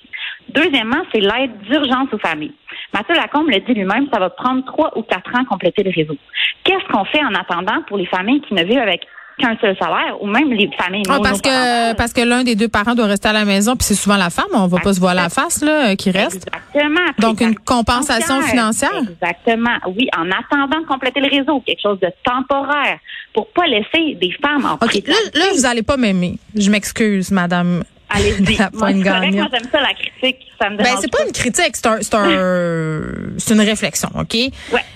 Deuxièmement, 0.49 1.03
c'est 1.11 1.21
l'aide 1.21 1.57
d'urgence 1.69 2.07
aux 2.13 2.17
familles. 2.17 2.53
Mathieu 2.93 3.15
Lacombe 3.15 3.49
le 3.49 3.59
dit 3.59 3.73
lui-même, 3.73 4.07
ça 4.11 4.19
va 4.19 4.29
prendre 4.29 4.65
trois 4.65 4.97
ou 4.97 5.03
quatre 5.03 5.29
ans 5.35 5.41
à 5.41 5.45
compléter 5.45 5.83
le 5.83 5.91
réseau. 5.91 6.15
Qu'est-ce 6.63 6.85
qu'on 6.91 7.05
fait 7.05 7.23
en 7.23 7.33
attendant 7.35 7.81
pour 7.87 7.97
les 7.97 8.07
familles 8.07 8.41
qui 8.41 8.53
ne 8.53 8.63
vivent 8.63 8.79
avec 8.79 9.05
qu'un 9.39 9.57
seul 9.59 9.75
salaire 9.77 10.21
ou 10.21 10.27
même 10.27 10.51
les 10.51 10.69
familles 10.77 11.03
Ah, 11.09 11.19
parce 11.23 11.41
que 11.41 11.93
parce 11.95 12.13
que 12.13 12.21
l'un 12.21 12.43
des 12.43 12.55
deux 12.55 12.67
parents 12.67 12.93
doit 12.93 13.07
rester 13.07 13.29
à 13.29 13.33
la 13.33 13.45
maison, 13.45 13.75
puis 13.75 13.85
c'est 13.85 13.95
souvent 13.95 14.17
la 14.17 14.29
femme, 14.29 14.45
on 14.53 14.67
va 14.67 14.79
pas 14.79 14.93
se 14.93 14.99
voir 14.99 15.15
la 15.15 15.29
face 15.29 15.63
là, 15.63 15.91
euh, 15.91 15.95
qui 15.95 16.11
reste. 16.11 16.47
Exactement. 16.47 17.07
Donc, 17.19 17.41
une 17.41 17.55
compensation 17.55 18.41
financière? 18.41 18.91
Exactement. 19.01 19.77
Oui, 19.87 20.07
en 20.17 20.29
attendant 20.29 20.81
de 20.81 20.85
compléter 20.85 21.19
le 21.19 21.29
réseau, 21.29 21.61
quelque 21.61 21.81
chose 21.81 21.99
de 21.99 22.09
temporaire 22.23 22.99
pour 23.33 23.47
pas 23.47 23.65
laisser 23.65 24.15
des 24.15 24.31
femmes 24.41 24.65
en 24.65 24.73
OK, 24.73 25.01
là, 25.07 25.15
là 25.33 25.45
vous 25.53 25.65
allez 25.65 25.83
pas 25.83 25.97
m'aimer. 25.97 26.37
Je 26.55 26.69
m'excuse, 26.69 27.31
madame. 27.31 27.83
Allez-y. 28.09 28.55
c'est 28.55 28.71
correct, 28.71 29.01
gagnante. 29.01 29.33
moi, 29.35 29.47
j'aime 29.51 29.69
ça, 29.71 29.79
la 29.81 29.93
critique. 29.93 30.47
Ça 30.59 30.69
me 30.69 30.77
Ben, 30.77 30.95
c'est 30.99 31.11
pas 31.11 31.23
une 31.25 31.31
critique, 31.31 31.75
c'est 31.75 31.85
un, 31.85 31.97
c'est 32.01 32.15
un, 32.15 33.03
c'est 33.37 33.53
une 33.53 33.61
réflexion, 33.61 34.09
OK? 34.15 34.33
Ouais. 34.33 34.51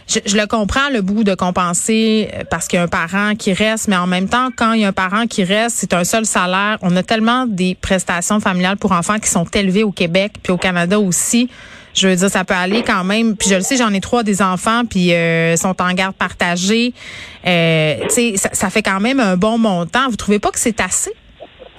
Je, 0.07 0.19
je 0.25 0.35
le 0.35 0.47
comprends, 0.47 0.89
le 0.91 1.01
bout 1.01 1.23
de 1.23 1.35
compenser 1.35 2.29
euh, 2.33 2.43
parce 2.49 2.67
qu'il 2.67 2.77
y 2.77 2.79
a 2.79 2.83
un 2.83 2.87
parent 2.87 3.35
qui 3.35 3.53
reste, 3.53 3.87
mais 3.87 3.95
en 3.95 4.07
même 4.07 4.27
temps, 4.27 4.49
quand 4.55 4.73
il 4.73 4.81
y 4.81 4.85
a 4.85 4.89
un 4.89 4.93
parent 4.93 5.27
qui 5.27 5.43
reste, 5.43 5.77
c'est 5.77 5.93
un 5.93 6.03
seul 6.03 6.25
salaire. 6.25 6.77
On 6.81 6.95
a 6.95 7.03
tellement 7.03 7.45
des 7.45 7.75
prestations 7.75 8.39
familiales 8.39 8.77
pour 8.77 8.91
enfants 8.91 9.19
qui 9.19 9.29
sont 9.29 9.45
élevées 9.45 9.83
au 9.83 9.91
Québec 9.91 10.33
puis 10.41 10.51
au 10.51 10.57
Canada 10.57 10.99
aussi. 10.99 11.49
Je 11.93 12.07
veux 12.07 12.15
dire, 12.15 12.29
ça 12.29 12.43
peut 12.43 12.55
aller 12.55 12.83
quand 12.83 13.03
même. 13.03 13.37
Puis 13.37 13.49
je 13.49 13.55
le 13.55 13.61
sais, 13.61 13.77
j'en 13.77 13.93
ai 13.93 14.01
trois 14.01 14.23
des 14.23 14.41
enfants, 14.41 14.83
puis 14.89 15.13
euh, 15.13 15.55
sont 15.55 15.79
en 15.79 15.93
garde 15.93 16.15
partagée. 16.15 16.93
Euh, 17.45 17.95
tu 18.03 18.09
sais, 18.09 18.33
ça, 18.37 18.49
ça 18.53 18.69
fait 18.69 18.81
quand 18.81 18.99
même 18.99 19.19
un 19.19 19.37
bon 19.37 19.57
montant. 19.57 20.09
Vous 20.09 20.15
trouvez 20.15 20.39
pas 20.39 20.49
que 20.49 20.59
c'est 20.59 20.81
assez? 20.81 21.13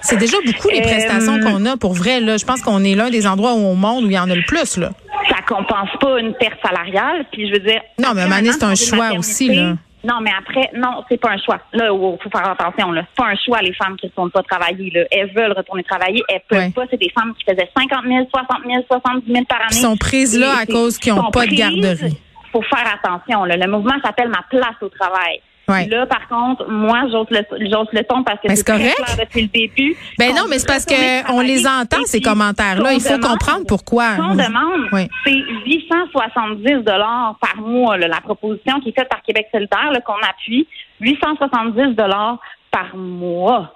C'est 0.05 0.17
déjà 0.17 0.37
beaucoup 0.45 0.69
les 0.69 0.79
Euh, 0.79 0.83
prestations 0.83 1.39
qu'on 1.39 1.65
a 1.65 1.77
pour 1.77 1.93
vrai. 1.93 2.19
Là, 2.21 2.37
je 2.37 2.45
pense 2.45 2.61
qu'on 2.61 2.83
est 2.83 2.95
l'un 2.95 3.09
des 3.09 3.27
endroits 3.27 3.53
où 3.53 3.65
au 3.67 3.75
monde 3.75 4.03
où 4.05 4.07
il 4.07 4.13
y 4.13 4.19
en 4.19 4.29
a 4.29 4.35
le 4.35 4.43
plus. 4.47 4.77
Là. 4.77 4.91
ça 5.29 5.37
compense 5.47 5.89
pas 5.99 6.19
une 6.19 6.33
perte 6.35 6.59
salariale. 6.63 7.25
Puis 7.31 7.47
je 7.47 7.53
veux 7.53 7.59
dire. 7.59 7.81
Non, 7.99 8.09
mais 8.15 8.23
an 8.23 8.51
c'est 8.51 8.63
un 8.63 8.75
choix 8.75 9.11
aussi, 9.17 9.53
là. 9.53 9.73
Non, 10.07 10.19
mais 10.21 10.29
après, 10.37 10.69
non, 10.75 11.03
c'est 11.09 11.19
pas 11.19 11.31
un 11.31 11.37
choix. 11.39 11.59
Là, 11.73 11.85
il 11.91 12.17
faut 12.23 12.29
faire 12.29 12.47
attention. 12.47 12.91
Là, 12.91 13.01
c'est 13.09 13.23
pas 13.23 13.31
un 13.31 13.35
choix 13.43 13.59
les 13.63 13.73
femmes 13.73 13.95
qui 13.97 14.05
ne 14.05 14.11
retournent 14.11 14.29
pas 14.29 14.43
travailler. 14.43 14.91
Là, 14.91 15.01
elles 15.09 15.31
veulent 15.35 15.53
retourner 15.57 15.81
travailler, 15.83 16.21
elles 16.29 16.41
peuvent 16.47 16.59
Ouais. 16.59 16.69
pas. 16.69 16.83
C'est 16.91 16.99
des 16.99 17.09
femmes 17.09 17.33
qui 17.33 17.43
faisaient 17.43 17.67
50 17.75 18.03
000, 18.07 18.27
60 18.31 18.57
000, 18.67 18.83
70 18.87 19.31
000 19.33 19.45
par 19.45 19.57
année. 19.61 19.67
Qui 19.71 19.77
sont 19.77 19.97
prises 19.97 20.37
là 20.37 20.51
à 20.61 20.65
cause 20.67 20.99
qu'ils 20.99 21.11
ont 21.13 21.23
sont 21.23 21.31
pas 21.31 21.47
de 21.47 21.55
garderie. 21.55 22.15
Faut 22.51 22.61
faire 22.61 22.85
attention. 23.01 23.45
Là. 23.45 23.57
Le 23.57 23.67
mouvement 23.67 23.95
s'appelle 24.03 24.29
Ma 24.29 24.43
place 24.47 24.75
au 24.81 24.89
travail. 24.89 25.41
Ouais. 25.67 25.87
Là, 25.87 26.05
par 26.05 26.27
contre, 26.27 26.69
moi, 26.69 27.01
j'ose 27.11 27.25
le, 27.31 27.41
j'ose 27.69 27.87
le 27.91 28.03
ton 28.03 28.23
parce 28.23 28.39
que 28.39 28.53
c'est 28.55 28.65
correct. 28.65 28.95
clair 28.95 29.17
depuis 29.25 29.41
le 29.41 29.47
début. 29.47 29.95
Ben 30.19 30.29
non, 30.35 30.43
mais 30.49 30.59
c'est 30.59 30.67
parce 30.67 30.85
que 30.85 31.31
on 31.33 31.41
les 31.41 31.65
entend 31.65 32.03
ces 32.05 32.21
commentaires-là. 32.21 32.93
Il 32.93 33.01
faut 33.01 33.15
demande- 33.17 33.31
comprendre 33.31 33.65
pourquoi. 33.67 34.11
Ce 34.11 34.17
qu'on 34.21 34.35
demande, 34.35 34.87
Oui. 34.91 35.07
c'est 35.25 35.31
870 35.65 36.83
dollars 36.83 37.35
par 37.41 37.55
mois. 37.57 37.97
là, 37.97 38.07
la 38.07 38.21
proposition 38.21 38.79
qui 38.79 38.89
est 38.89 38.93
faite 38.99 39.09
par 39.09 39.21
Québec 39.23 39.47
solidaire, 39.51 39.91
là, 39.91 39.99
qu'on 40.01 40.13
appuie, 40.21 40.67
870 41.01 41.95
dollars 41.95 42.37
par 42.71 42.95
mois. 42.95 43.73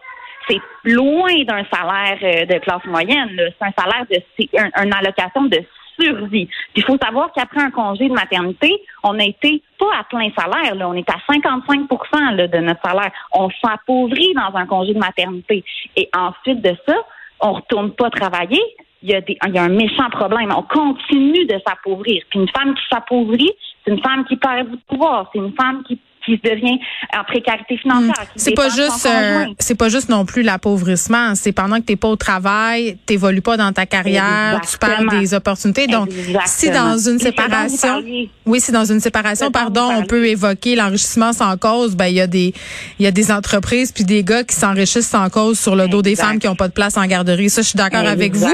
C'est 0.48 0.60
loin 0.84 1.32
d'un 1.48 1.64
salaire 1.72 2.18
euh, 2.24 2.46
de 2.46 2.60
classe 2.60 2.84
moyenne. 2.86 3.30
C'est 3.38 3.66
un 3.66 3.72
salaire 3.78 4.06
de 4.10 4.18
c'est 4.38 4.50
un- 4.60 4.84
une 4.84 4.94
allocation 4.94 5.44
de 5.46 5.58
Puis 6.00 6.50
il 6.76 6.84
faut 6.84 6.98
savoir 7.02 7.32
qu'après 7.34 7.62
un 7.62 7.72
congé 7.72 8.08
de 8.08 8.14
maternité, 8.14 8.82
on 9.04 9.20
a 9.20 9.24
été 9.24 9.62
pas 9.78 9.88
à 10.00 10.04
plein 10.04 10.30
salaire, 10.38 10.76
on 10.88 10.94
est 10.94 11.10
à 11.10 11.18
55 11.30 11.88
là, 12.34 12.48
de 12.48 12.58
notre 12.58 12.82
salaire. 12.82 13.12
On 13.34 13.50
s'appauvrit 13.64 14.34
dans 14.34 14.58
un 14.58 14.66
congé 14.66 14.94
de 14.94 15.00
maternité. 15.00 15.64
Et 15.96 16.10
ensuite 16.16 16.62
de 16.62 16.76
ça, 16.88 16.96
on 17.42 17.54
retourne 17.54 17.92
pas 17.92 18.10
travailler. 18.10 18.62
Il 19.02 19.10
y, 19.10 19.16
a 19.16 19.22
des, 19.22 19.38
il 19.48 19.54
y 19.54 19.58
a 19.58 19.64
un 19.64 19.70
méchant 19.70 20.10
problème. 20.10 20.54
On 20.56 20.64
continue 20.64 21.46
de 21.46 21.58
s'appauvrir. 21.66 22.22
Puis 22.30 22.40
une 22.40 22.50
femme 22.50 22.76
qui 22.76 22.84
s'appauvrit, 22.92 23.52
c'est 23.86 23.92
une 23.92 24.02
femme 24.02 24.26
qui 24.26 24.36
perd 24.36 24.70
du 24.70 24.78
pouvoir. 24.90 25.30
C'est 25.32 25.40
une 25.40 25.54
femme 25.54 25.84
qui, 25.84 25.98
qui 26.26 26.38
devient 26.44 26.78
en 27.18 27.24
précarité 27.24 27.78
financière. 27.78 28.26
C'est 28.36 28.52
pas 28.54 28.70
juste 28.70 29.06
euh, 29.06 29.46
c'est 29.58 29.76
pas 29.76 29.90
juste 29.90 30.10
non 30.10 30.26
plus 30.26 30.42
l'appauvrissement, 30.42 31.34
c'est 31.36 31.52
pendant 31.52 31.78
que 31.78 31.84
t'es 31.86 31.96
pas 31.96 32.08
au 32.10 32.16
travail, 32.16 32.98
t'évolues 33.06 33.42
pas 33.42 33.58
dans 33.58 33.72
ta 33.72 33.86
carrière, 33.86 34.62
tu 34.70 34.78
perds 34.78 35.06
des 35.10 35.34
opportunités. 35.34 35.88
Donc 35.88 36.10
Exactement. 36.10 36.42
si 36.46 36.70
dans 36.70 36.98
une 36.98 37.20
séparation. 37.20 38.04
Oui, 38.46 38.60
si 38.62 38.72
dans 38.72 38.86
une 38.86 39.00
séparation, 39.00 39.52
pardon, 39.52 39.90
on 39.96 40.04
peut 40.04 40.28
évoquer 40.28 40.76
l'enrichissement 40.76 41.34
sans 41.34 41.56
cause, 41.58 41.96
ben 41.96 42.08
il 42.08 42.16
y 42.16 42.22
a 42.22 42.28
des 42.28 42.54
il 43.00 43.04
y 43.06 43.08
a 43.08 43.12
des 43.12 43.32
entreprises 43.32 43.92
puis 43.92 44.04
des 44.04 44.24
gars 44.24 44.44
qui 44.44 44.56
s'enrichissent 44.56 45.08
sans 45.10 45.30
cause 45.30 45.60
sur 45.60 45.76
le 45.76 45.88
dos 45.88 46.02
des 46.02 46.16
femmes 46.16 46.40
qui 46.40 46.48
ont 46.48 46.56
pas 46.56 46.68
de 46.68 46.74
place 46.74 46.98
en 46.98 47.06
garderie. 47.06 47.50
Ça 47.50 47.62
je 47.62 47.68
suis 47.70 47.78
d'accord 47.78 48.06
avec 48.08 48.36
vous. 48.36 48.54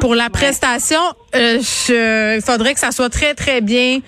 Pour 0.00 0.14
la 0.14 0.30
prestation, 0.30 1.00
euh, 1.34 1.58
je- 1.60 2.36
il 2.36 2.42
faudrait 2.42 2.74
que 2.74 2.80
ça 2.80 2.90
soit 2.90 3.10
très 3.10 3.34
très 3.34 3.60
bien 3.60 4.00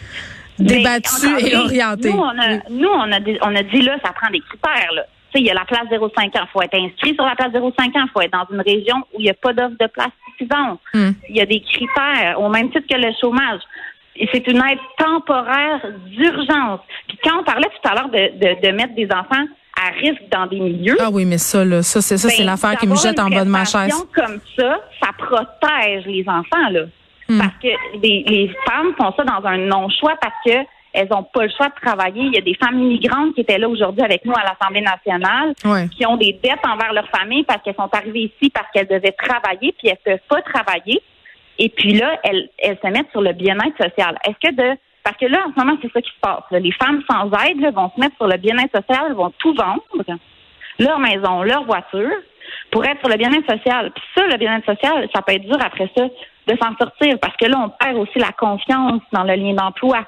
débattu 0.58 1.26
et 1.40 1.56
orienté. 1.56 2.10
Nous, 2.10 2.18
on 2.18 2.38
a, 2.38 2.58
nous, 2.70 2.88
on 2.88 3.12
a, 3.12 3.20
dit, 3.20 3.36
on 3.42 3.54
a 3.54 3.62
dit 3.62 3.82
là, 3.82 3.96
ça 4.04 4.12
prend 4.12 4.30
des 4.30 4.40
critères. 4.40 4.92
Là. 4.92 5.02
Tu 5.32 5.38
sais, 5.38 5.40
il 5.40 5.46
y 5.46 5.50
a 5.50 5.54
la 5.54 5.64
place 5.64 5.84
0,5 5.90 6.00
ans. 6.00 6.44
Il 6.44 6.48
faut 6.52 6.62
être 6.62 6.74
inscrit 6.78 7.14
sur 7.14 7.24
la 7.24 7.34
place 7.34 7.52
0,5 7.52 7.60
ans. 7.60 8.04
Il 8.06 8.10
faut 8.12 8.20
être 8.20 8.32
dans 8.32 8.46
une 8.54 8.60
région 8.60 8.96
où 9.12 9.20
il 9.20 9.24
n'y 9.24 9.30
a 9.30 9.34
pas 9.34 9.52
d'offre 9.52 9.76
de 9.80 9.86
place 9.86 10.10
suffisante. 10.30 10.80
Hmm. 10.92 11.10
Il 11.28 11.36
y 11.36 11.40
a 11.40 11.46
des 11.46 11.60
critères, 11.60 12.40
au 12.40 12.48
même 12.48 12.70
titre 12.70 12.86
que 12.88 12.96
le 12.96 13.12
chômage. 13.20 13.60
Et 14.16 14.28
c'est 14.32 14.46
une 14.46 14.58
aide 14.58 14.78
temporaire 14.96 15.80
d'urgence. 16.06 16.80
Puis 17.08 17.18
quand 17.24 17.40
on 17.40 17.44
parlait 17.44 17.68
tout 17.68 17.88
à 17.88 17.94
l'heure 17.94 18.08
de, 18.10 18.38
de, 18.38 18.66
de 18.66 18.72
mettre 18.72 18.94
des 18.94 19.08
enfants 19.10 19.44
à 19.76 19.90
risque 19.90 20.22
dans 20.30 20.46
des 20.46 20.60
milieux, 20.60 20.96
Ah 21.00 21.10
oui, 21.12 21.24
mais 21.24 21.38
ça 21.38 21.64
là, 21.64 21.82
ça 21.82 22.00
c'est 22.00 22.16
ça 22.16 22.28
c'est 22.28 22.38
ben, 22.44 22.46
l'affaire 22.46 22.76
qui 22.78 22.86
me 22.86 22.94
jette 22.94 23.18
en 23.18 23.28
bas 23.28 23.44
de 23.44 23.50
ma 23.50 23.64
chaise. 23.64 23.92
comme 24.14 24.38
ça, 24.56 24.78
ça 25.02 25.08
protège 25.18 26.06
les 26.06 26.24
enfants, 26.28 26.70
là. 26.70 26.82
Hmm. 27.28 27.38
Parce 27.38 27.54
que 27.62 27.68
les, 28.02 28.24
les 28.26 28.54
femmes 28.68 28.94
font 28.98 29.12
ça 29.16 29.24
dans 29.24 29.46
un 29.46 29.58
non-choix 29.58 30.14
parce 30.20 30.34
que 30.44 30.66
elles 30.94 31.08
ont 31.10 31.24
pas 31.24 31.42
le 31.42 31.50
choix 31.50 31.68
de 31.68 31.74
travailler. 31.84 32.22
Il 32.22 32.34
y 32.34 32.38
a 32.38 32.40
des 32.40 32.54
femmes 32.54 32.78
immigrantes 32.78 33.34
qui 33.34 33.40
étaient 33.40 33.58
là 33.58 33.68
aujourd'hui 33.68 34.02
avec 34.02 34.24
nous 34.24 34.32
à 34.32 34.44
l'Assemblée 34.44 34.80
nationale 34.80 35.54
qui 35.90 36.06
ont 36.06 36.16
des 36.16 36.32
dettes 36.34 36.64
envers 36.64 36.92
leur 36.92 37.08
famille 37.08 37.42
parce 37.42 37.62
qu'elles 37.62 37.74
sont 37.74 37.90
arrivées 37.92 38.32
ici 38.32 38.48
parce 38.50 38.68
qu'elles 38.72 38.86
devaient 38.86 39.14
travailler 39.18 39.74
puis 39.76 39.88
elles 39.88 39.98
peuvent 40.04 40.18
pas 40.28 40.40
travailler. 40.42 41.02
Et 41.58 41.68
puis 41.68 41.94
là, 41.94 42.18
elles, 42.22 42.48
elles 42.58 42.78
se 42.82 42.88
mettent 42.88 43.10
sur 43.10 43.22
le 43.22 43.32
bien-être 43.32 43.76
social. 43.76 44.16
Est-ce 44.24 44.48
que 44.48 44.54
de 44.54 44.78
parce 45.02 45.18
que 45.18 45.26
là, 45.26 45.44
en 45.46 45.52
ce 45.52 45.62
moment, 45.62 45.76
c'est 45.82 45.92
ça 45.92 46.00
qui 46.00 46.10
se 46.10 46.20
passe. 46.20 46.44
là. 46.50 46.58
Les 46.58 46.72
femmes 46.72 47.02
sans 47.10 47.30
aide 47.44 47.60
là, 47.60 47.70
vont 47.72 47.90
se 47.94 48.00
mettre 48.00 48.16
sur 48.16 48.26
le 48.26 48.38
bien-être 48.38 48.74
social, 48.74 49.04
elles 49.08 49.14
vont 49.14 49.30
tout 49.38 49.52
vendre, 49.52 49.82
leur 50.78 50.98
maison, 50.98 51.42
leur 51.42 51.64
voiture, 51.64 52.10
pour 52.70 52.84
être 52.86 53.00
sur 53.00 53.10
le 53.10 53.16
bien-être 53.16 53.48
social. 53.50 53.92
Puis 53.94 54.04
ça, 54.16 54.26
le 54.26 54.38
bien-être 54.38 54.64
social, 54.64 55.06
ça 55.14 55.20
peut 55.20 55.34
être 55.34 55.44
dur 55.44 55.58
après 55.60 55.90
ça 55.94 56.04
de 56.46 56.56
s'en 56.62 56.76
sortir 56.78 57.18
parce 57.20 57.36
que 57.36 57.46
là, 57.46 57.56
on 57.64 57.70
perd 57.70 57.96
aussi 57.96 58.18
la 58.18 58.32
confiance 58.32 59.00
dans 59.12 59.24
le 59.24 59.34
lien 59.34 59.54
d'emploi. 59.54 59.98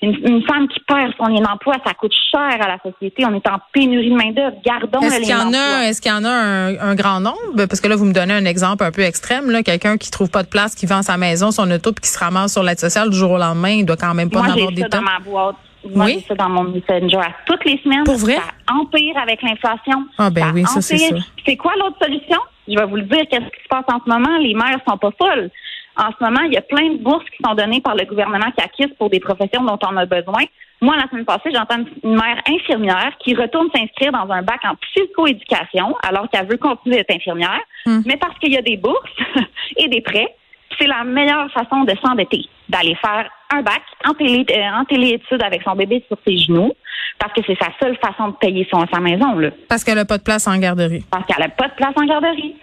Une, 0.00 0.14
une 0.28 0.42
femme 0.46 0.68
qui 0.68 0.78
perd 0.86 1.12
son 1.18 1.24
lien 1.26 1.40
d'emploi, 1.40 1.74
ça 1.84 1.92
coûte 1.92 2.14
cher 2.30 2.40
à 2.40 2.68
la 2.68 2.78
société. 2.88 3.24
On 3.26 3.34
est 3.34 3.48
en 3.48 3.58
pénurie 3.72 4.10
de 4.10 4.14
main-d'œuvre. 4.14 4.56
Gardons 4.64 5.00
Est-ce 5.00 5.16
le 5.16 5.20
qu'il 5.22 5.30
y 5.30 5.32
lien 5.32 5.40
en 5.40 5.44
d'emploi. 5.46 5.60
a, 5.60 5.84
est-ce 5.88 6.00
qu'il 6.00 6.12
y 6.12 6.14
en 6.14 6.24
a 6.24 6.30
un, 6.30 6.78
un 6.78 6.94
grand 6.94 7.18
nombre? 7.18 7.66
Parce 7.68 7.80
que 7.80 7.88
là, 7.88 7.96
vous 7.96 8.04
me 8.04 8.12
donnez 8.12 8.34
un 8.34 8.44
exemple 8.44 8.84
un 8.84 8.92
peu 8.92 9.02
extrême, 9.02 9.50
là. 9.50 9.64
Quelqu'un 9.64 9.96
qui 9.96 10.12
trouve 10.12 10.30
pas 10.30 10.44
de 10.44 10.48
place, 10.48 10.76
qui 10.76 10.86
vend 10.86 11.02
sa 11.02 11.16
maison, 11.16 11.50
son 11.50 11.68
auto, 11.72 11.90
puis 11.92 12.02
qui 12.02 12.10
se 12.10 12.18
ramasse 12.20 12.52
sur 12.52 12.62
l'aide 12.62 12.78
sociale 12.78 13.10
du 13.10 13.16
jour 13.16 13.32
au 13.32 13.38
lendemain, 13.38 13.70
il 13.70 13.86
doit 13.86 13.96
quand 13.96 14.14
même 14.14 14.30
pas 14.30 14.38
en 14.40 14.44
avoir 14.44 14.68
j'ai 14.68 14.74
des 14.76 14.82
ça 14.82 14.88
dans 14.88 15.02
ma 15.02 15.18
boîte. 15.18 15.56
Moi, 15.92 16.04
Oui? 16.06 16.18
j'ai 16.20 16.26
ça 16.28 16.34
dans 16.36 16.48
mon 16.48 16.62
messenger 16.64 17.16
à 17.16 17.32
toutes 17.46 17.64
les 17.64 17.80
semaines. 17.82 18.04
Pour 18.04 18.18
vrai? 18.18 18.36
Ça 18.36 18.74
empire 18.74 19.16
avec 19.20 19.42
l'inflation. 19.42 20.04
Ah, 20.16 20.30
ben 20.30 20.52
oui, 20.54 20.64
ça, 20.66 20.80
c'est 20.80 20.94
empire. 20.94 21.08
sûr. 21.08 21.26
C'est 21.44 21.56
quoi 21.56 21.72
l'autre 21.76 21.96
solution? 22.00 22.38
Je 22.68 22.78
vais 22.78 22.84
vous 22.86 22.96
le 22.96 23.02
dire, 23.02 23.24
qu'est-ce 23.28 23.46
qui 23.46 23.62
se 23.64 23.68
passe 23.68 23.84
en 23.92 23.98
ce 24.04 24.08
moment? 24.08 24.38
Les 24.40 24.54
mères 24.54 24.78
sont 24.88 24.96
pas 24.98 25.10
folles. 25.18 25.50
En 25.98 26.10
ce 26.16 26.24
moment, 26.24 26.40
il 26.46 26.52
y 26.52 26.56
a 26.56 26.62
plein 26.62 26.90
de 26.92 26.98
bourses 26.98 27.24
qui 27.30 27.42
sont 27.44 27.54
données 27.54 27.80
par 27.80 27.96
le 27.96 28.04
gouvernement 28.04 28.50
CACIS 28.56 28.92
pour 28.98 29.10
des 29.10 29.18
professions 29.20 29.62
dont 29.64 29.78
on 29.84 29.96
a 29.96 30.06
besoin. 30.06 30.42
Moi, 30.80 30.94
la 30.96 31.08
semaine 31.08 31.24
passée, 31.24 31.50
j'entends 31.52 31.82
une 32.04 32.14
mère 32.14 32.40
infirmière 32.48 33.12
qui 33.18 33.34
retourne 33.34 33.68
s'inscrire 33.74 34.12
dans 34.12 34.30
un 34.32 34.42
bac 34.42 34.60
en 34.64 34.76
psychoéducation 34.76 35.96
alors 36.08 36.28
qu'elle 36.30 36.46
veut 36.46 36.56
continuer 36.56 36.96
d'être 36.98 37.14
infirmière, 37.16 37.60
Hmm. 37.86 38.00
mais 38.06 38.16
parce 38.16 38.36
qu'il 38.38 38.52
y 38.52 38.56
a 38.58 38.62
des 38.62 38.76
bourses 38.76 39.10
et 39.76 39.88
des 39.88 40.00
prêts, 40.00 40.34
c'est 40.78 40.86
la 40.86 41.02
meilleure 41.04 41.50
façon 41.52 41.84
de 41.84 41.94
s'endetter, 42.04 42.42
d'aller 42.68 42.94
faire 42.96 43.28
un 43.52 43.62
bac 43.62 43.82
en 44.06 44.14
télé 44.14 44.44
euh, 44.50 44.80
en 44.80 44.84
téléétudes 44.84 45.42
avec 45.42 45.62
son 45.62 45.74
bébé 45.74 46.04
sur 46.06 46.18
ses 46.26 46.36
genoux, 46.36 46.72
parce 47.18 47.32
que 47.32 47.40
c'est 47.46 47.56
sa 47.58 47.68
seule 47.82 47.96
façon 47.96 48.28
de 48.28 48.34
payer 48.34 48.68
son, 48.70 48.84
sa 48.92 49.00
maison, 49.00 49.34
là, 49.38 49.50
Parce 49.68 49.82
qu'elle 49.84 49.98
a 49.98 50.04
pas 50.04 50.18
de 50.18 50.22
place 50.22 50.46
en 50.46 50.56
garderie. 50.58 51.04
parce 51.10 51.24
qu'elle 51.26 51.40
n'a 51.44 51.48
pas 51.48 51.68
de 51.68 51.74
place 51.74 51.94
en 51.96 52.04
garderie. 52.04 52.54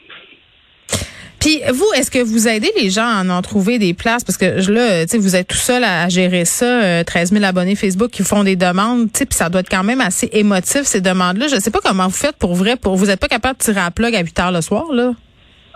Puis 1.46 1.62
vous, 1.72 1.86
est-ce 1.96 2.10
que 2.10 2.18
vous 2.18 2.48
aidez 2.48 2.72
les 2.82 2.90
gens 2.90 3.06
à 3.06 3.24
en 3.24 3.42
trouver 3.44 3.78
des 3.78 3.94
places? 3.94 4.24
Parce 4.24 4.36
que 4.36 4.46
là, 4.72 5.06
vous 5.14 5.36
êtes 5.36 5.48
tout 5.48 5.56
seul 5.56 5.84
à, 5.84 6.10
gérer 6.10 6.44
ça, 6.44 6.66
euh, 6.66 7.04
13 7.04 7.34
000 7.34 7.46
abonnés 7.46 7.76
Facebook 7.76 8.10
qui 8.10 8.24
font 8.24 8.44
des 8.44 8.56
demandes, 8.56 9.12
puis 9.14 9.28
ça 9.30 9.48
doit 9.48 9.62
être 9.62 9.70
quand 9.70 9.84
même 9.84 10.02
assez 10.02 10.28
émotif, 10.34 10.82
ces 10.86 11.02
demandes-là. 11.02 11.46
Je 11.48 11.58
sais 11.58 11.70
pas 11.70 11.82
comment 11.84 12.06
vous 12.06 12.18
faites 12.18 12.36
pour 12.38 12.56
vrai, 12.56 12.78
pour 12.78 12.96
vous 12.96 13.12
êtes 13.12 13.20
pas 13.20 13.28
capable 13.28 13.60
de 13.60 13.64
tirer 13.64 13.82
à 13.82 13.92
plug 13.92 14.16
à 14.16 14.22
8 14.22 14.40
heures 14.40 14.52
le 14.52 14.62
soir, 14.62 14.86
là? 14.92 15.12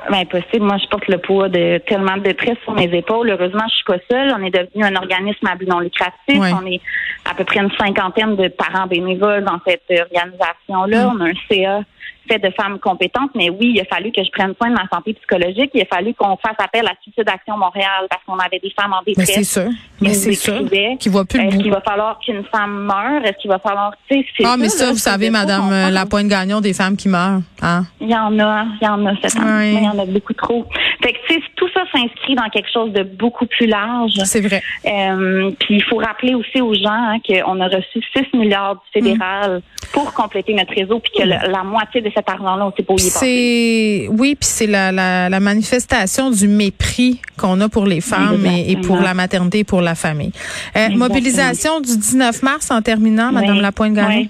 Ben, 0.09 0.25
possible. 0.25 0.65
Moi, 0.65 0.77
je 0.81 0.87
porte 0.87 1.07
le 1.07 1.19
poids 1.19 1.49
de 1.49 1.77
tellement 1.85 2.17
de 2.17 2.23
détresse 2.23 2.57
sur 2.63 2.73
mes 2.73 2.89
épaules. 2.91 3.29
Heureusement, 3.29 3.65
je 3.69 3.75
suis 3.75 3.85
pas 3.85 3.99
seule. 4.09 4.33
On 4.35 4.43
est 4.43 4.49
devenu 4.49 4.85
un 4.85 4.95
organisme 4.95 5.45
à 5.45 5.55
but 5.55 5.67
non 5.67 5.81
lucratif. 5.81 6.39
Ouais. 6.39 6.51
On 6.51 6.65
est 6.65 6.81
à 7.29 7.35
peu 7.35 7.43
près 7.43 7.59
une 7.59 7.71
cinquantaine 7.77 8.35
de 8.35 8.47
parents 8.47 8.87
bénévoles 8.87 9.43
dans 9.43 9.59
cette 9.67 9.83
organisation-là. 9.91 11.05
Mm. 11.05 11.11
On 11.15 11.21
a 11.21 11.29
un 11.29 11.33
CA 11.47 11.83
fait 12.27 12.39
de 12.39 12.49
femmes 12.51 12.79
compétentes. 12.79 13.31
Mais 13.35 13.49
oui, 13.49 13.73
il 13.75 13.81
a 13.81 13.85
fallu 13.85 14.11
que 14.11 14.23
je 14.23 14.29
prenne 14.31 14.53
soin 14.59 14.69
de 14.69 14.75
ma 14.75 14.87
santé 14.91 15.13
psychologique. 15.13 15.71
Il 15.73 15.81
a 15.81 15.85
fallu 15.85 16.13
qu'on 16.13 16.37
fasse 16.37 16.55
appel 16.59 16.85
à 16.87 16.93
Suicide 17.01 17.27
Action 17.27 17.57
Montréal 17.57 18.07
parce 18.09 18.23
qu'on 18.25 18.37
avait 18.37 18.59
des 18.59 18.71
femmes 18.79 18.93
en 18.93 19.01
Mais 19.05 19.13
détresse. 19.13 19.35
c'est 19.35 19.61
sûr. 19.61 19.69
Mais 20.01 20.13
c'est 20.13 20.33
sûr. 20.33 20.61
Qui 20.99 21.09
voit 21.09 21.25
plus 21.25 21.39
Est-ce 21.39 21.57
qu'il 21.57 21.71
va 21.71 21.81
falloir 21.81 22.19
qu'une 22.19 22.43
femme 22.45 22.83
meure? 22.85 23.23
Est-ce 23.25 23.37
qu'il 23.41 23.49
va 23.49 23.59
falloir, 23.59 23.91
tu 24.09 24.17
sais, 24.19 24.25
c'est 24.37 24.45
Ah, 24.45 24.55
mais 24.57 24.69
ça, 24.69 24.85
là, 24.87 24.91
vous 24.91 24.97
savez, 24.97 25.29
Madame 25.29 25.71
euh, 25.71 25.89
la 25.89 26.05
pointe 26.05 26.27
gagnon 26.27 26.61
des 26.61 26.73
femmes 26.73 26.95
qui 26.97 27.09
meurent. 27.09 27.41
Hein? 27.61 27.83
Il 28.01 28.09
y 28.09 28.15
en 28.15 28.37
a, 28.39 28.65
il 28.81 28.85
y 28.85 28.87
en 28.87 29.05
a 29.05 29.13
cette 29.21 29.35
année. 29.37 29.73
Oui. 29.73 29.79
Il 29.81 29.83
y 29.83 29.87
en 29.89 29.99
a 29.99 30.05
beaucoup 30.05 30.33
trop. 30.33 30.65
Fait 31.01 31.13
que, 31.13 31.17
tu 31.27 31.33
sais, 31.35 31.39
tout 31.55 31.69
ça 31.73 31.83
s'inscrit 31.93 32.35
dans 32.35 32.49
quelque 32.49 32.69
chose 32.73 32.91
de 32.91 33.03
beaucoup 33.03 33.45
plus 33.45 33.67
large. 33.67 34.11
C'est 34.25 34.41
vrai. 34.41 34.61
Euh, 34.85 35.49
puis 35.59 35.75
il 35.75 35.83
faut 35.83 35.95
rappeler 35.95 36.35
aussi 36.35 36.59
aux 36.59 36.73
gens 36.73 36.89
hein, 36.91 37.17
qu'on 37.25 37.61
a 37.61 37.67
reçu 37.67 38.01
6 38.15 38.37
milliards 38.37 38.75
du 38.75 38.81
fédéral 39.01 39.61
pour 39.93 40.13
compléter 40.13 40.53
notre 40.53 40.73
réseau, 40.75 40.99
puis 40.99 41.11
que 41.17 41.23
le- 41.23 41.51
la 41.51 41.63
moitié 41.63 42.01
de 42.01 42.11
cet 42.13 42.29
argent-là, 42.29 42.65
on 42.65 42.73
sait 42.75 42.83
pas 42.83 42.93
où 42.93 42.97
il 42.97 43.05
est 43.07 43.13
passé. 43.13 43.25
C'est 43.25 44.07
oui, 44.09 44.35
puis 44.35 44.45
c'est 44.47 44.67
la, 44.67 44.91
la, 44.91 45.29
la 45.29 45.39
manifestation 45.39 46.31
du 46.31 46.47
mépris 46.49 47.21
qu'on 47.37 47.61
a 47.61 47.69
pour 47.69 47.85
les 47.85 48.01
femmes 48.01 48.45
et, 48.45 48.71
et 48.71 48.75
pour 48.77 48.97
la 48.97 49.13
maternité 49.13 49.59
et 49.59 49.63
pour 49.63 49.81
la 49.81 49.95
famille. 49.95 50.33
Euh, 50.75 50.89
mobilisation 50.89 51.79
du 51.79 51.97
19 51.97 52.43
mars 52.43 52.71
en 52.71 52.81
terminant, 52.81 53.31
Madame 53.31 53.55
Oui, 53.55 53.61
Lapointe 53.61 53.93
Gagnon. 53.93 54.17
oui. 54.17 54.29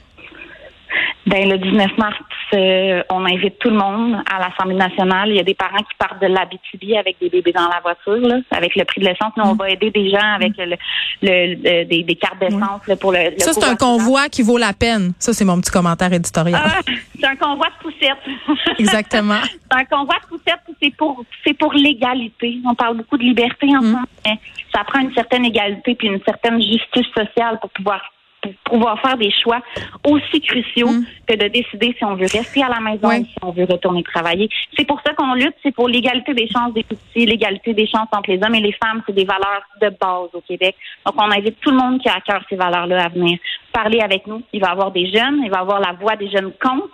Ben, 1.28 1.48
le 1.48 1.58
19 1.60 1.98
mars, 1.98 2.16
euh, 2.53 3.03
on 3.12 3.25
invite 3.25 3.60
tout 3.60 3.70
le 3.70 3.75
monde 3.77 4.22
à 4.32 4.39
l'Assemblée 4.39 4.75
nationale. 4.75 5.29
Il 5.29 5.36
y 5.36 5.39
a 5.39 5.44
des 5.44 5.53
parents 5.53 5.77
qui 5.77 5.96
partent 5.98 6.22
de 6.22 6.27
l'Abitibi 6.27 6.96
avec 6.98 7.18
des 7.20 7.29
bébés 7.29 7.51
dans 7.51 7.68
la 7.68 7.79
voiture, 7.82 8.18
là, 8.27 8.38
avec 8.51 8.75
le 8.75 8.86
prix 8.86 9.01
de 9.01 9.06
l'essence. 9.06 9.34
Nous, 9.38 9.44
on 9.44 9.53
va 9.56 9.70
aider 9.70 9.91
des 9.91 10.10
gens 10.10 10.34
avec 10.36 10.53
le, 10.58 10.65
le- 10.65 10.75
le- 11.22 11.84
des, 11.86 12.03
des 12.03 12.15
cartes 12.15 12.39
d'essence 12.39 12.82
pour 13.00 13.12
le, 13.12 13.32
le 13.32 13.39
Ça, 13.39 13.53
c'est 13.53 13.63
un 13.65 13.75
convoi 13.75 14.29
qui 14.29 14.41
vaut 14.41 14.58
la 14.58 14.74
peine. 14.74 15.13
Ça, 15.20 15.34
c'est 15.34 15.46
mon 15.46 15.60
petit 15.62 15.72
commentaire 15.72 16.12
éditorial. 16.13 16.62
Ah, 16.63 16.79
c'est 17.20 17.25
un 17.27 17.36
convoi 17.36 17.68
de 17.68 17.84
poussettes. 17.84 18.18
Exactement. 18.79 19.39
c'est 19.44 19.77
un 19.77 19.86
convoi 19.86 20.15
de 20.24 20.27
poussettes, 20.27 20.60
c'est 20.82 20.96
pour 20.96 21.24
c'est 21.46 21.53
pour 21.58 21.74
l'égalité. 21.74 22.58
On 22.65 22.75
parle 22.75 22.98
beaucoup 22.98 23.18
de 23.18 23.24
liberté 23.24 23.68
en 23.75 23.82
ce 23.82 23.86
moment, 23.88 24.03
mais 24.25 24.39
ça 24.74 24.84
prend 24.84 25.00
une 25.00 25.13
certaine 25.13 25.46
égalité 25.46 25.96
puis 25.96 26.08
une 26.08 26.22
certaine 26.24 26.62
justice 26.62 27.08
sociale 27.15 27.58
pour 27.60 27.70
pouvoir 27.72 28.01
pour 28.41 28.53
pouvoir 28.63 29.00
faire 29.01 29.17
des 29.17 29.31
choix 29.31 29.62
aussi 30.05 30.41
cruciaux 30.41 30.89
que 31.27 31.36
de 31.36 31.48
décider 31.48 31.96
si 31.98 32.05
on 32.05 32.15
veut 32.15 32.27
rester 32.31 32.63
à 32.63 32.69
la 32.69 32.79
maison 32.79 33.08
Ouais. 33.08 33.19
ou 33.19 33.25
si 33.25 33.36
on 33.41 33.51
veut 33.51 33.65
retourner 33.65 34.03
travailler. 34.03 34.50
C'est 34.77 34.86
pour 34.86 35.01
ça 35.05 35.13
qu'on 35.13 35.34
lutte, 35.34 35.55
c'est 35.63 35.74
pour 35.74 35.88
l'égalité 35.88 36.34
des 36.34 36.48
chances 36.48 36.74
des 36.74 36.84
petits, 36.84 37.25
l'égalité 37.25 37.74
des 37.74 37.88
chances 37.88 38.08
entre 38.12 38.31
les 38.31 38.39
hommes 38.43 38.55
et 38.55 38.62
les 38.62 38.74
femmes. 38.74 39.01
C'est 39.05 39.15
des 39.15 39.25
valeurs 39.25 39.63
de 39.81 39.89
base 39.89 40.29
au 40.34 40.41
Québec. 40.41 40.75
Donc, 41.05 41.15
on 41.17 41.31
invite 41.31 41.60
tout 41.60 41.72
le 41.72 41.77
monde 41.77 42.01
qui 42.01 42.10
a 42.10 42.15
à 42.15 42.22
cœur 42.22 42.41
ces 42.50 42.55
valeurs-là 42.55 43.05
à 43.05 43.10
venir 43.10 43.38
parler 43.72 44.00
avec 44.01 44.27
nous. 44.27 44.41
Il 44.53 44.62
va 44.62 44.67
y 44.69 44.72
avoir 44.72 44.91
des 44.91 45.12
jeunes, 45.12 45.41
il 45.43 45.50
va 45.50 45.58
y 45.58 45.62
avoir 45.62 45.79
la 45.79 45.93
voix 45.93 46.15
des 46.15 46.29
jeunes 46.29 46.51
contre. 46.62 46.89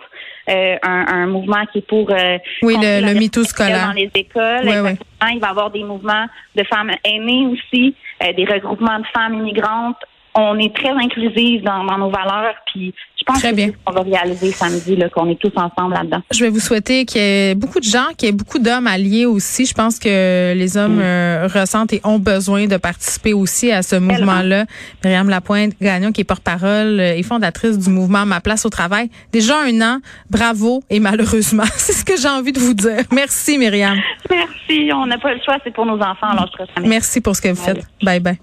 Euh, 0.48 0.76
un, 0.84 1.06
un, 1.08 1.26
mouvement 1.26 1.66
qui 1.72 1.78
est 1.78 1.86
pour 1.88 2.08
euh, 2.12 2.38
oui 2.62 2.76
le, 2.80 3.04
le 3.04 3.18
MeToo 3.18 3.42
scolaire 3.42 3.88
dans 3.88 3.92
les 3.92 4.08
écoles. 4.14 4.64
Ouais, 4.64 4.80
ouais. 4.80 4.96
Il 5.32 5.40
va 5.40 5.48
y 5.48 5.50
avoir 5.50 5.72
des 5.72 5.82
mouvements 5.82 6.26
de 6.54 6.62
femmes 6.62 6.92
aînées 7.02 7.48
aussi, 7.48 7.96
euh, 8.22 8.32
des 8.32 8.44
regroupements 8.44 9.00
de 9.00 9.06
femmes 9.12 9.34
immigrantes. 9.34 9.96
On 10.38 10.58
est 10.58 10.74
très 10.74 10.90
inclusives 10.90 11.62
dans, 11.62 11.84
dans 11.84 11.98
nos 11.98 12.10
valeurs, 12.10 12.54
puis 12.66 12.92
je 13.18 13.24
pense 13.24 13.38
Très 13.40 13.50
que 13.50 13.56
bien. 13.56 13.70
on 13.86 13.92
va 13.92 14.02
réaliser 14.02 14.52
samedi 14.52 14.98
qu'on 15.12 15.28
est 15.30 15.40
tous 15.40 15.52
ensemble 15.56 15.94
là-dedans. 15.94 16.20
Je 16.30 16.44
vais 16.44 16.50
vous 16.50 16.60
souhaiter 16.60 17.06
qu'il 17.06 17.20
y 17.20 17.24
ait 17.24 17.54
beaucoup 17.54 17.80
de 17.80 17.84
gens, 17.84 18.08
qu'il 18.16 18.26
y 18.26 18.28
ait 18.28 18.34
beaucoup 18.34 18.58
d'hommes 18.58 18.86
alliés 18.86 19.24
aussi. 19.24 19.64
Je 19.64 19.72
pense 19.72 19.98
que 19.98 20.52
les 20.54 20.76
hommes 20.76 21.00
euh, 21.00 21.48
ressentent 21.52 21.92
et 21.94 22.00
ont 22.04 22.18
besoin 22.18 22.66
de 22.66 22.76
participer 22.76 23.32
aussi 23.32 23.72
à 23.72 23.82
ce 23.82 23.96
mouvement-là. 23.96 24.66
Myriam 25.02 25.28
Lapointe 25.28 25.72
Gagnon, 25.80 26.12
qui 26.12 26.20
est 26.20 26.24
porte-parole 26.24 27.00
et 27.00 27.22
fondatrice 27.22 27.78
du 27.78 27.90
mouvement 27.90 28.26
Ma 28.26 28.40
place 28.40 28.66
au 28.66 28.70
travail. 28.70 29.08
Déjà 29.32 29.54
un 29.60 29.80
an, 29.80 29.98
bravo 30.30 30.82
et 30.90 31.00
malheureusement, 31.00 31.64
c'est 31.76 31.92
ce 31.92 32.04
que 32.04 32.16
j'ai 32.20 32.28
envie 32.28 32.52
de 32.52 32.60
vous 32.60 32.74
dire. 32.74 33.04
Merci 33.12 33.56
Myriam. 33.58 33.96
Merci. 34.30 34.90
On 34.92 35.06
n'a 35.06 35.18
pas 35.18 35.32
le 35.34 35.40
choix, 35.44 35.56
c'est 35.64 35.72
pour 35.72 35.86
nos 35.86 35.98
enfants, 36.00 36.28
alors 36.28 36.50
je. 36.58 36.82
Merci 36.82 37.20
pour 37.20 37.34
ce 37.34 37.40
que 37.42 37.48
vous 37.48 37.56
faites. 37.62 37.86
Bye 38.02 38.20
bye. 38.20 38.38